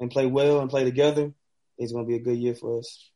[0.00, 1.32] and play well and play together,
[1.78, 3.10] it's going to be a good year for us.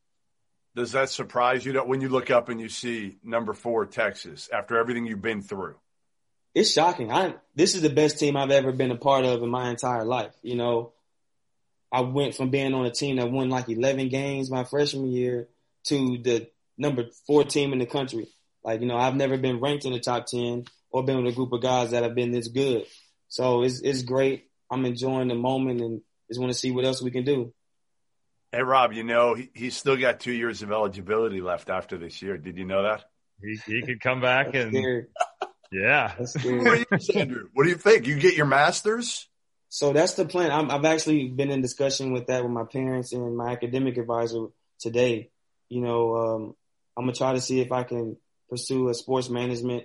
[0.76, 4.48] Does that surprise you that when you look up and you see number four Texas
[4.52, 5.76] after everything you've been through?
[6.54, 7.10] it's shocking.
[7.10, 10.04] I this is the best team I've ever been a part of in my entire
[10.04, 10.32] life.
[10.42, 10.92] You know,
[11.90, 15.48] I went from being on a team that won like 11 games my freshman year
[15.84, 18.28] to the number four team in the country.
[18.62, 21.36] Like, you know, I've never been ranked in the top 10 or been with a
[21.36, 22.86] group of guys that have been this good.
[23.28, 24.48] So it's, it's great.
[24.70, 26.00] I'm enjoying the moment and
[26.34, 27.54] just want to see what else we can do.
[28.50, 32.20] Hey, Rob, you know, he, he's still got two years of eligibility left after this
[32.22, 32.36] year.
[32.36, 33.04] Did you know that?
[33.40, 35.06] He, he could come back and scary.
[35.72, 36.14] yeah.
[36.18, 36.84] What scary.
[36.90, 37.48] do you, Andrew?
[37.52, 38.06] What do you think?
[38.06, 39.28] You get your master's?
[39.68, 40.50] So that's the plan.
[40.50, 44.46] I'm, I've actually been in discussion with that with my parents and my academic advisor
[44.78, 45.30] today.
[45.68, 46.54] You know, um,
[46.96, 48.16] I'm gonna try to see if I can
[48.48, 49.84] pursue a sports management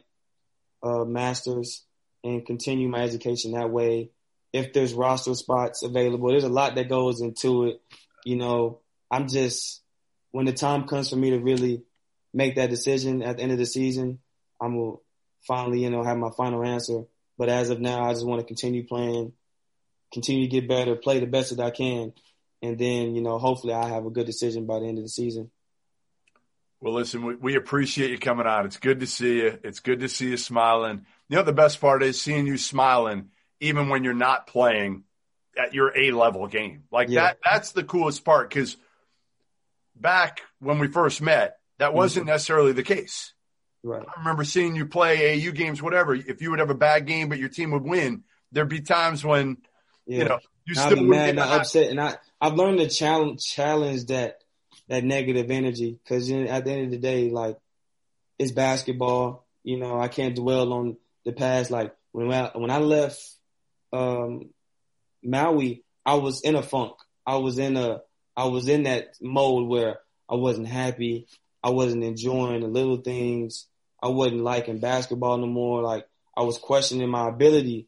[0.84, 1.86] uh, master's
[2.24, 4.12] and continue my education that way.
[4.52, 7.82] If there's roster spots available, there's a lot that goes into it.
[8.26, 8.80] You know,
[9.12, 9.82] I'm just
[10.32, 11.84] when the time comes for me to really
[12.34, 14.20] make that decision at the end of the season,
[14.62, 14.98] I'm gonna
[15.48, 17.04] finally, you know, have my final answer.
[17.38, 19.34] But as of now, I just want to continue playing
[20.12, 22.14] continue to get better, play the best that I can,
[22.62, 25.10] and then you know hopefully I have a good decision by the end of the
[25.10, 25.52] season.
[26.82, 28.66] Well, listen, we, we appreciate you coming on.
[28.66, 29.60] It's good to see you.
[29.64, 31.06] It's good to see you smiling.
[31.28, 33.30] You know, the best part is seeing you smiling
[33.60, 35.04] even when you're not playing
[35.58, 36.84] at your A level game.
[36.92, 37.22] Like Yeah.
[37.28, 38.78] that, that's the coolest part because
[39.96, 42.34] back when we first met, that wasn't mm-hmm.
[42.34, 43.34] necessarily the case.
[43.84, 44.06] Right.
[44.06, 46.14] I remember seeing you play AU games, whatever.
[46.14, 49.24] If you would have a bad game, but your team would win, there'd be times
[49.24, 49.58] when,
[50.06, 50.18] Yeah.
[50.18, 54.06] you know, you I'll still mad and upset, and I I've learned to challenge challenge
[54.06, 54.40] that
[54.88, 57.58] that negative energy because at the end of the day, like
[58.38, 59.46] it's basketball.
[59.64, 61.72] You know, I can't dwell on the past.
[61.72, 63.20] Like when I, when I left
[63.94, 64.50] um,
[65.24, 66.94] Maui, I was in a funk.
[67.26, 68.02] I was in a
[68.36, 71.28] I was in that mode where I wasn't happy.
[71.62, 73.68] I wasn't enjoying the little things.
[74.02, 75.82] I wasn't liking basketball no more.
[75.82, 77.88] Like I was questioning my ability.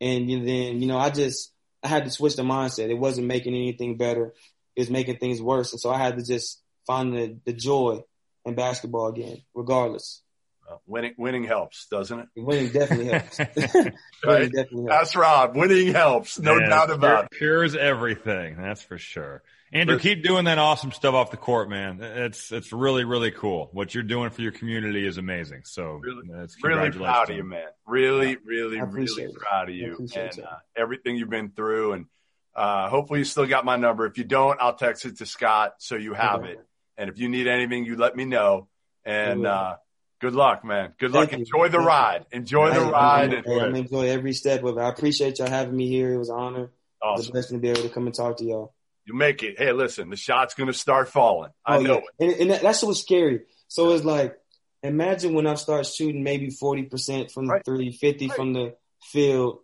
[0.00, 1.52] And then, you know, I just,
[1.84, 2.90] I had to switch the mindset.
[2.90, 4.34] It wasn't making anything better.
[4.74, 5.72] It was making things worse.
[5.72, 8.02] And so I had to just find the, the joy
[8.44, 10.21] in basketball again, regardless.
[10.72, 12.28] Uh, winning, winning helps, doesn't it?
[12.36, 13.38] Winning definitely helps.
[14.24, 14.50] right?
[14.50, 14.88] definitely helps.
[14.88, 15.56] That's Rob.
[15.56, 17.38] Winning helps, no yeah, doubt about it.
[17.38, 18.56] Cures everything.
[18.56, 19.42] That's for sure.
[19.74, 22.00] Andrew, keep doing that awesome stuff off the court, man.
[22.02, 23.70] It's it's really really cool.
[23.72, 25.62] What you're doing for your community is amazing.
[25.64, 26.28] So really,
[26.62, 27.68] really proud of you, man.
[27.86, 29.34] Really, really, really it.
[29.34, 31.94] proud of you and uh, everything you've been through.
[31.94, 32.06] And
[32.54, 34.04] uh, hopefully, you still got my number.
[34.04, 36.52] If you don't, I'll text it to Scott so you have okay.
[36.52, 36.66] it.
[36.98, 38.68] And if you need anything, you let me know.
[39.06, 39.76] And uh,
[40.22, 40.94] good luck, man.
[40.98, 41.30] Good luck.
[41.30, 41.70] Thank Enjoy you.
[41.70, 42.26] the ride.
[42.30, 43.34] Enjoy the ride.
[43.34, 44.80] I'm, I'm enjoy every step of it.
[44.80, 46.14] I appreciate y'all having me here.
[46.14, 46.70] It was an honor.
[47.02, 47.14] Awesome.
[47.14, 48.72] It was a blessing to be able to come and talk to y'all.
[49.04, 49.58] You make it.
[49.58, 51.50] Hey, listen, the shot's going to start falling.
[51.66, 52.26] I oh, know yeah.
[52.26, 52.40] it.
[52.40, 53.40] And, and that's what's scary.
[53.66, 54.38] So it's like,
[54.84, 57.64] imagine when I start shooting maybe 40% from the right.
[57.64, 58.36] three, 50 right.
[58.36, 59.58] from the field.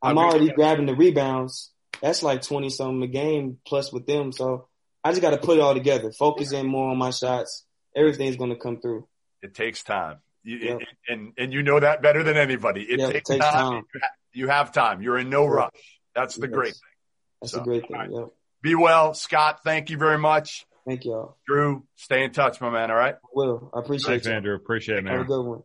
[0.00, 1.72] I'm already grabbing the rebounds.
[2.00, 4.30] That's like 20 something a game plus with them.
[4.30, 4.68] So
[5.02, 7.64] I just got to put it all together, focus in more on my shots.
[7.96, 9.08] Everything's going to come through.
[9.44, 10.16] It takes time.
[10.42, 10.78] You, yep.
[11.06, 12.82] and, and you know that better than anybody.
[12.82, 13.72] It, yep, takes, it takes, time.
[13.72, 13.84] time.
[14.32, 15.02] You have time.
[15.02, 16.00] You're in no rush.
[16.14, 16.54] That's the yes.
[16.54, 16.80] great thing.
[17.42, 17.96] That's so, a great thing.
[17.96, 18.10] Right.
[18.10, 18.28] Yep.
[18.62, 19.12] Be well.
[19.12, 20.66] Scott, thank you very much.
[20.86, 21.36] Thank y'all.
[21.46, 22.90] Drew, stay in touch, my man.
[22.90, 23.14] All right.
[23.14, 23.70] I will.
[23.74, 24.32] I appreciate Thanks, you.
[24.32, 24.54] Andrew.
[24.54, 25.12] Appreciate it, man.
[25.14, 25.62] Have a good one.